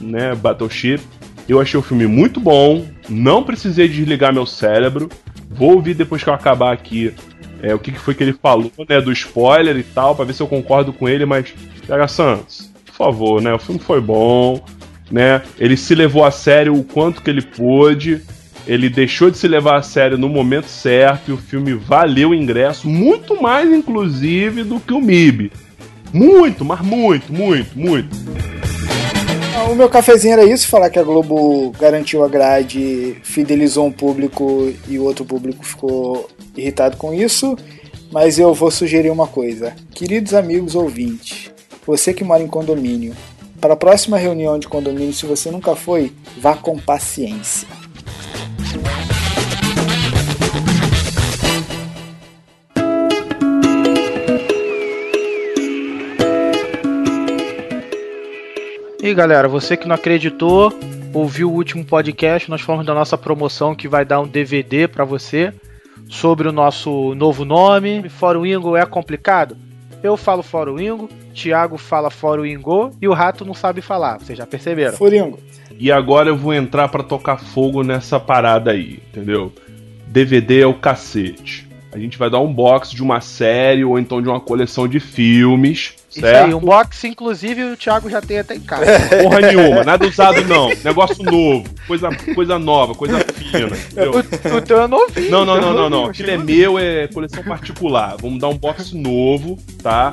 né? 0.00 0.32
Battleship. 0.36 1.00
Eu 1.48 1.60
achei 1.60 1.78
o 1.78 1.82
filme 1.82 2.06
muito 2.06 2.38
bom. 2.38 2.86
Não 3.08 3.42
precisei 3.42 3.88
desligar 3.88 4.32
meu 4.32 4.46
cérebro. 4.46 5.08
Vou 5.50 5.74
ouvir 5.74 5.94
depois 5.94 6.22
que 6.22 6.28
eu 6.30 6.34
acabar 6.34 6.72
aqui 6.72 7.12
é, 7.60 7.74
o 7.74 7.80
que, 7.80 7.90
que 7.90 7.98
foi 7.98 8.14
que 8.14 8.22
ele 8.22 8.32
falou, 8.32 8.70
né? 8.88 9.00
Do 9.00 9.10
spoiler 9.10 9.76
e 9.76 9.82
tal, 9.82 10.14
pra 10.14 10.24
ver 10.24 10.34
se 10.34 10.40
eu 10.40 10.46
concordo 10.46 10.92
com 10.92 11.08
ele. 11.08 11.26
Mas, 11.26 11.52
PH 11.84 12.06
Santos, 12.06 12.70
por 12.86 12.94
favor, 12.94 13.42
né? 13.42 13.52
O 13.52 13.58
filme 13.58 13.80
foi 13.80 14.00
bom, 14.00 14.64
né? 15.10 15.42
Ele 15.58 15.76
se 15.76 15.96
levou 15.96 16.24
a 16.24 16.30
sério 16.30 16.76
o 16.76 16.84
quanto 16.84 17.22
que 17.22 17.28
ele 17.28 17.42
pôde. 17.42 18.22
Ele 18.66 18.88
deixou 18.88 19.30
de 19.30 19.38
se 19.38 19.48
levar 19.48 19.76
a 19.76 19.82
sério 19.82 20.16
no 20.16 20.28
momento 20.28 20.66
certo 20.66 21.30
e 21.30 21.34
o 21.34 21.38
filme 21.38 21.74
valeu 21.74 22.30
o 22.30 22.34
ingresso, 22.34 22.88
muito 22.88 23.40
mais 23.40 23.72
inclusive 23.72 24.62
do 24.62 24.78
que 24.78 24.92
o 24.92 25.00
MIB. 25.00 25.50
Muito, 26.12 26.64
mas 26.64 26.80
muito, 26.80 27.32
muito, 27.32 27.76
muito. 27.76 28.16
Ah, 29.56 29.70
O 29.70 29.74
meu 29.74 29.88
cafezinho 29.88 30.34
era 30.34 30.44
isso, 30.44 30.68
falar 30.68 30.90
que 30.90 30.98
a 30.98 31.02
Globo 31.02 31.72
garantiu 31.78 32.22
a 32.22 32.28
grade, 32.28 33.16
fidelizou 33.22 33.86
um 33.86 33.92
público 33.92 34.72
e 34.88 34.98
o 34.98 35.04
outro 35.04 35.24
público 35.24 35.64
ficou 35.64 36.28
irritado 36.56 36.96
com 36.96 37.12
isso. 37.12 37.56
Mas 38.10 38.38
eu 38.38 38.52
vou 38.52 38.70
sugerir 38.70 39.10
uma 39.10 39.26
coisa. 39.26 39.72
Queridos 39.94 40.34
amigos 40.34 40.74
ouvintes, 40.74 41.50
você 41.86 42.12
que 42.12 42.22
mora 42.22 42.42
em 42.42 42.46
condomínio, 42.46 43.14
para 43.58 43.74
a 43.74 43.76
próxima 43.76 44.18
reunião 44.18 44.58
de 44.58 44.68
condomínio, 44.68 45.14
se 45.14 45.24
você 45.24 45.50
nunca 45.50 45.74
foi, 45.74 46.12
vá 46.36 46.54
com 46.54 46.76
paciência. 46.78 47.66
E 59.02 59.12
galera, 59.12 59.48
você 59.48 59.76
que 59.76 59.88
não 59.88 59.96
acreditou, 59.96 60.72
ouviu 61.12 61.50
o 61.50 61.54
último 61.54 61.84
podcast, 61.84 62.48
nós 62.48 62.60
falamos 62.60 62.86
da 62.86 62.94
nossa 62.94 63.18
promoção 63.18 63.74
que 63.74 63.88
vai 63.88 64.04
dar 64.04 64.20
um 64.20 64.28
DVD 64.28 64.86
pra 64.86 65.04
você 65.04 65.52
sobre 66.08 66.46
o 66.46 66.52
nosso 66.52 67.12
novo 67.16 67.44
nome. 67.44 68.08
Fórum 68.08 68.46
Ingo 68.46 68.76
é 68.76 68.86
complicado? 68.86 69.56
Eu 70.04 70.16
falo 70.16 70.40
Fórum 70.40 70.78
Ingo, 70.78 71.08
Thiago 71.34 71.76
fala 71.78 72.10
Fórum 72.10 72.46
Ingo 72.46 72.92
e 73.02 73.08
o 73.08 73.12
Rato 73.12 73.44
não 73.44 73.54
sabe 73.54 73.80
falar, 73.80 74.20
vocês 74.20 74.38
já 74.38 74.46
perceberam? 74.46 74.96
Furingo. 74.96 75.36
E 75.76 75.90
agora 75.90 76.28
eu 76.28 76.36
vou 76.36 76.54
entrar 76.54 76.86
pra 76.86 77.02
tocar 77.02 77.38
fogo 77.38 77.82
nessa 77.82 78.20
parada 78.20 78.70
aí, 78.70 79.02
entendeu? 79.08 79.52
DVD 80.06 80.60
é 80.60 80.66
o 80.66 80.74
cacete. 80.74 81.68
A 81.90 81.98
gente 81.98 82.16
vai 82.16 82.30
dar 82.30 82.38
um 82.38 82.54
box 82.54 82.92
de 82.92 83.02
uma 83.02 83.20
série 83.20 83.84
ou 83.84 83.98
então 83.98 84.22
de 84.22 84.28
uma 84.28 84.38
coleção 84.38 84.86
de 84.86 85.00
filmes, 85.00 85.96
Isso 86.12 86.20
certo? 86.20 86.46
aí, 86.46 86.54
um 86.54 86.60
box, 86.60 87.04
inclusive, 87.04 87.64
o 87.64 87.76
Thiago 87.76 88.08
já 88.10 88.20
tem 88.20 88.38
até 88.38 88.54
em 88.54 88.60
casa. 88.60 88.84
Porra 89.22 89.40
nenhuma, 89.40 89.82
nada 89.82 90.06
usado 90.06 90.44
não. 90.44 90.68
Negócio 90.84 91.22
novo, 91.24 91.64
coisa, 91.86 92.08
coisa 92.34 92.58
nova, 92.58 92.94
coisa 92.94 93.18
fina. 93.20 93.68
o, 94.52 94.56
o 94.56 94.60
teu 94.60 94.82
é 94.82 94.86
novinho. 94.86 95.30
Não, 95.30 95.44
não, 95.44 95.54
o 95.54 95.60
teu 95.60 95.66
não, 95.66 95.74
não, 95.74 95.90
não. 95.90 96.04
Aquilo 96.06 96.30
é 96.30 96.36
meu, 96.36 96.78
é 96.78 97.08
coleção 97.08 97.42
particular. 97.42 98.16
Vamos 98.20 98.38
dar 98.38 98.48
um 98.48 98.56
box 98.58 98.92
novo, 98.94 99.58
tá? 99.82 100.12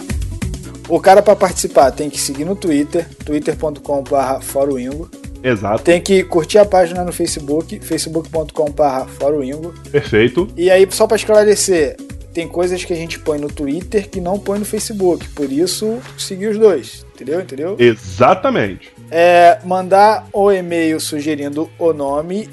O 0.88 1.00
cara 1.00 1.22
para 1.22 1.36
participar 1.36 1.92
tem 1.92 2.10
que 2.10 2.20
seguir 2.20 2.46
no 2.46 2.56
Twitter, 2.56 3.06
twitter.com.br 3.26 4.42
foroingo. 4.42 5.10
Exato, 5.42 5.84
Tem 5.84 6.02
que 6.02 6.24
curtir 6.24 6.58
a 6.58 6.66
página 6.66 7.04
no 7.04 7.14
Facebook, 7.14 7.80
facebook.com.br 7.80 9.08
foroingo. 9.18 9.74
perfeito. 9.92 10.48
E 10.58 10.70
aí, 10.70 10.86
só 10.90 11.08
para 11.08 11.16
esclarecer, 11.16 11.96
tem 12.34 12.48
coisas 12.48 12.84
que 12.86 12.94
a 12.94 12.96
gente 12.96 13.20
põe 13.20 13.40
no 13.40 13.48
Twitter 13.48 14.10
que 14.10 14.22
não 14.22 14.38
põe 14.40 14.60
no 14.60 14.66
Facebook. 14.66 15.28
Por 15.30 15.52
isso, 15.52 16.00
seguir 16.18 16.48
os 16.48 16.58
dois. 16.58 17.06
Entendeu? 17.16 17.42
Entendeu? 17.42 17.76
Exatamente. 17.80 18.92
É 19.12 19.60
mandar 19.66 20.28
o 20.32 20.52
e-mail 20.52 21.00
sugerindo 21.00 21.70
o 21.78 21.92
nome 21.94 22.48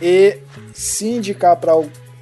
e 0.00 0.38
se 0.72 1.08
indicar 1.08 1.56
para 1.56 1.72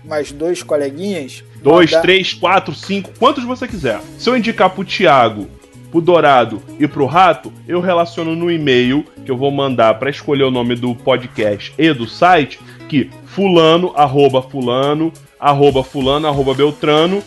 mais 0.04 0.32
dois 0.32 0.62
coleguinhas. 0.62 1.42
Dois, 1.62 1.90
mandar- 1.90 2.02
três, 2.02 2.32
quatro, 2.32 2.74
cinco, 2.74 3.10
quantos 3.18 3.44
você 3.44 3.66
quiser. 3.66 4.00
Se 4.18 4.28
eu 4.28 4.36
indicar 4.36 4.70
pro 4.70 4.84
Thiago, 4.84 5.48
pro 5.90 6.00
Dourado 6.00 6.62
e 6.78 6.86
pro 6.86 7.06
Rato, 7.06 7.52
eu 7.66 7.80
relaciono 7.80 8.34
no 8.34 8.50
e-mail 8.50 9.04
que 9.24 9.30
eu 9.30 9.36
vou 9.36 9.50
mandar 9.50 9.98
pra 9.98 10.10
escolher 10.10 10.44
o 10.44 10.50
nome 10.50 10.74
do 10.76 10.94
podcast 10.94 11.72
e 11.78 11.92
do 11.92 12.06
site, 12.06 12.58
que 12.88 13.10
fulano, 13.24 13.92
arroba 13.96 14.42
fulano, 14.42 15.12
arroba 15.38 15.82
fulano, 15.84 16.26
arroba 16.26 16.54
beltrano, 16.54 17.22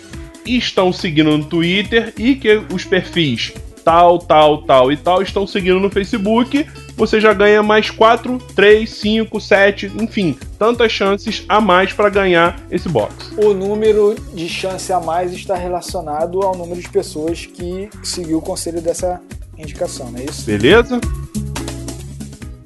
estão 0.46 0.92
seguindo 0.92 1.38
no 1.38 1.46
Twitter 1.46 2.14
e 2.18 2.36
que 2.36 2.62
os 2.74 2.84
perfis 2.86 3.54
tal, 3.84 4.20
tal, 4.20 4.62
tal 4.64 4.92
e 4.92 4.98
tal 4.98 5.22
estão 5.22 5.48
seguindo 5.48 5.80
no 5.80 5.90
Facebook, 5.90 6.66
você 6.96 7.20
já 7.20 7.34
ganha 7.34 7.64
mais 7.64 7.90
4, 7.90 8.38
3, 8.56 8.88
5, 8.90 9.40
7, 9.40 9.92
enfim, 10.00 10.38
tantas 10.60 10.92
chances 10.92 11.44
a 11.50 11.60
mais 11.62 11.94
para 11.94 12.10
ganhar 12.10 12.60
esse 12.70 12.88
box. 12.90 13.32
O 13.38 13.54
número 13.54 14.16
de 14.34 14.48
chance 14.50 14.92
a 14.92 15.00
mais 15.00 15.34
está 15.34 15.56
relacionado 15.56 16.42
ao 16.42 16.56
número 16.56 16.80
de 16.80 16.90
pessoas 16.90 17.46
que 17.46 17.90
seguiu 18.04 18.38
o 18.40 18.42
conselho 18.42 18.82
dessa 18.82 19.20
indicação, 19.58 20.12
não 20.12 20.20
é 20.20 20.26
isso? 20.26 20.46
Beleza? 20.46 21.00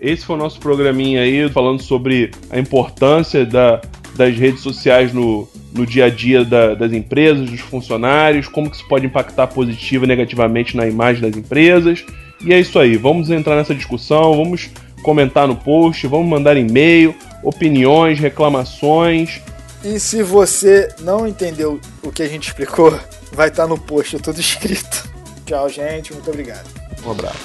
Esse 0.01 0.25
foi 0.25 0.35
o 0.35 0.39
nosso 0.39 0.59
programinha 0.59 1.21
aí, 1.21 1.47
falando 1.49 1.81
sobre 1.81 2.31
a 2.49 2.59
importância 2.59 3.45
da- 3.45 3.79
das 4.15 4.35
redes 4.37 4.61
sociais 4.61 5.11
no, 5.13 5.47
no 5.73 5.85
dia 5.85 6.05
a 6.05 6.09
dia 6.09 6.45
da- 6.45 6.75
das 6.75 6.91
empresas, 6.93 7.49
dos 7.49 7.59
funcionários, 7.59 8.47
como 8.47 8.69
que 8.69 8.75
isso 8.75 8.87
pode 8.87 9.05
impactar 9.05 9.47
positiva 9.47 10.05
e 10.05 10.07
negativamente 10.07 10.77
na 10.77 10.87
imagem 10.87 11.21
das 11.21 11.35
empresas. 11.35 12.03
E 12.41 12.53
é 12.53 12.59
isso 12.59 12.77
aí, 12.77 12.95
vamos 12.97 13.29
entrar 13.29 13.55
nessa 13.55 13.73
discussão, 13.73 14.35
vamos 14.35 14.69
comentar 15.01 15.47
no 15.47 15.55
post, 15.55 16.05
vamos 16.07 16.27
mandar 16.27 16.55
e-mail, 16.57 17.15
opiniões, 17.41 18.19
reclamações. 18.19 19.41
E 19.83 19.99
se 19.99 20.23
você 20.23 20.87
não 21.01 21.27
entendeu 21.27 21.79
o 22.01 22.11
que 22.11 22.23
a 22.23 22.27
gente 22.27 22.47
explicou, 22.47 22.97
vai 23.33 23.49
estar 23.49 23.67
no 23.67 23.77
post 23.77 24.17
tudo 24.19 24.39
escrito. 24.39 25.09
Tchau, 25.45 25.67
gente. 25.67 26.13
Muito 26.13 26.29
obrigado. 26.29 26.65
Um 27.05 27.11
abraço. 27.11 27.37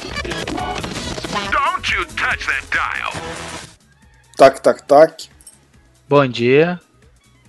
Don't 1.50 1.94
you 1.94 2.04
touch 2.14 2.46
that 2.46 2.64
dial. 2.70 3.12
Toque, 4.37 4.62
toque, 4.62 4.83
toque. 4.85 5.28
Bom 6.09 6.27
dia. 6.27 6.81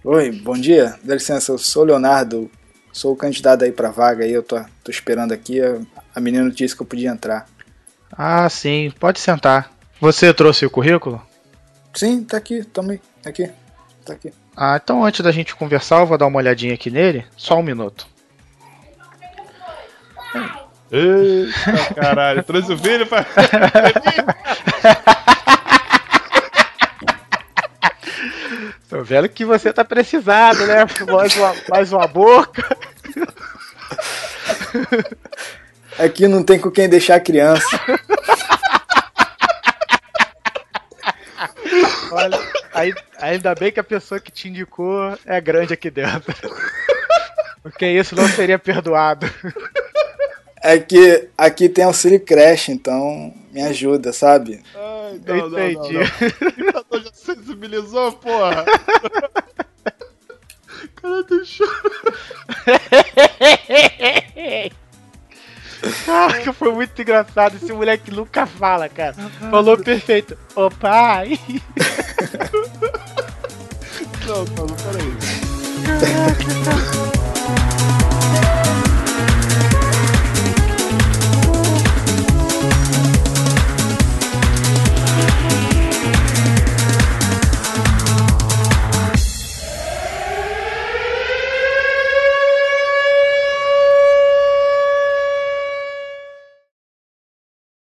Oi, 0.03 0.33
bom 0.33 0.53
dia. 0.53 0.99
Dá 1.01 1.13
licença, 1.13 1.53
eu 1.53 1.57
sou 1.57 1.83
o 1.83 1.85
Leonardo. 1.85 2.51
Sou 2.91 3.13
o 3.13 3.15
candidato 3.15 3.63
aí 3.63 3.71
pra 3.71 3.89
vaga 3.89 4.25
aí. 4.25 4.33
Eu 4.33 4.43
tô, 4.43 4.59
tô 4.83 4.91
esperando 4.91 5.31
aqui. 5.31 5.61
A, 6.13 6.19
menina 6.19 6.51
disse 6.51 6.75
que 6.75 6.81
eu 6.81 6.85
podia 6.85 7.09
entrar. 7.09 7.47
Ah, 8.11 8.49
sim, 8.49 8.91
pode 8.99 9.21
sentar. 9.21 9.71
Você 10.01 10.33
trouxe 10.33 10.65
o 10.65 10.69
currículo? 10.69 11.21
Sim, 11.93 12.21
tá 12.21 12.35
aqui, 12.35 12.65
também. 12.65 12.99
Aqui. 13.25 13.49
Tá 14.05 14.11
aqui. 14.11 14.33
Ah, 14.57 14.77
então 14.83 15.05
antes 15.05 15.21
da 15.21 15.31
gente 15.31 15.55
conversar, 15.55 16.01
eu 16.01 16.07
vou 16.07 16.17
dar 16.17 16.27
uma 16.27 16.39
olhadinha 16.39 16.73
aqui 16.73 16.91
nele. 16.91 17.23
Só 17.37 17.59
um 17.59 17.63
minuto. 17.63 18.05
Eita, 20.91 21.93
caralho, 21.95 22.43
trouxe 22.43 22.73
o 22.73 22.77
filho 22.77 23.07
pra. 23.07 23.25
Tô 28.99 29.03
vendo 29.05 29.29
que 29.29 29.45
você 29.45 29.71
tá 29.71 29.85
precisado, 29.85 30.67
né? 30.67 30.85
Mais 31.09 31.33
uma, 31.37 31.55
mais 31.69 31.93
uma 31.93 32.05
boca. 32.05 32.65
Aqui 35.97 36.27
não 36.27 36.43
tem 36.43 36.59
com 36.59 36.69
quem 36.69 36.89
deixar 36.89 37.15
a 37.15 37.19
criança. 37.21 37.65
Olha, 42.11 42.37
aí- 42.73 42.93
ainda 43.21 43.55
bem 43.55 43.71
que 43.71 43.79
a 43.79 43.83
pessoa 43.85 44.19
que 44.19 44.33
te 44.33 44.49
indicou 44.49 45.17
é 45.25 45.39
grande 45.39 45.73
aqui 45.73 45.89
dentro. 45.89 46.35
Porque 47.63 47.85
isso 47.87 48.17
não 48.17 48.27
seria 48.27 48.59
perdoado. 48.59 49.25
É 50.61 50.77
que 50.77 51.29
aqui 51.37 51.69
tem 51.69 51.85
auxílio 51.85 52.19
creche, 52.19 52.73
então 52.73 53.33
me 53.49 53.61
ajuda, 53.61 54.11
sabe? 54.11 54.61
Ai, 54.75 55.21
Eu 55.25 55.47
entendi. 55.47 55.93
não. 55.93 56.68
Já 57.09 57.35
sensibilizou, 57.35 58.11
porra. 58.13 58.65
Cara, 60.95 61.23
deixa. 61.23 61.63
Caraca, 66.05 66.53
foi 66.53 66.73
muito 66.73 67.01
engraçado. 67.01 67.55
Esse 67.55 67.71
moleque 67.71 68.11
nunca 68.11 68.45
fala, 68.45 68.87
cara. 68.89 69.13
Falou 69.49 69.77
perfeito. 69.77 70.37
Ô 70.55 70.69
pai. 70.69 71.39
Não, 74.27 74.45
não, 74.45 74.67
peraí. 74.75 75.09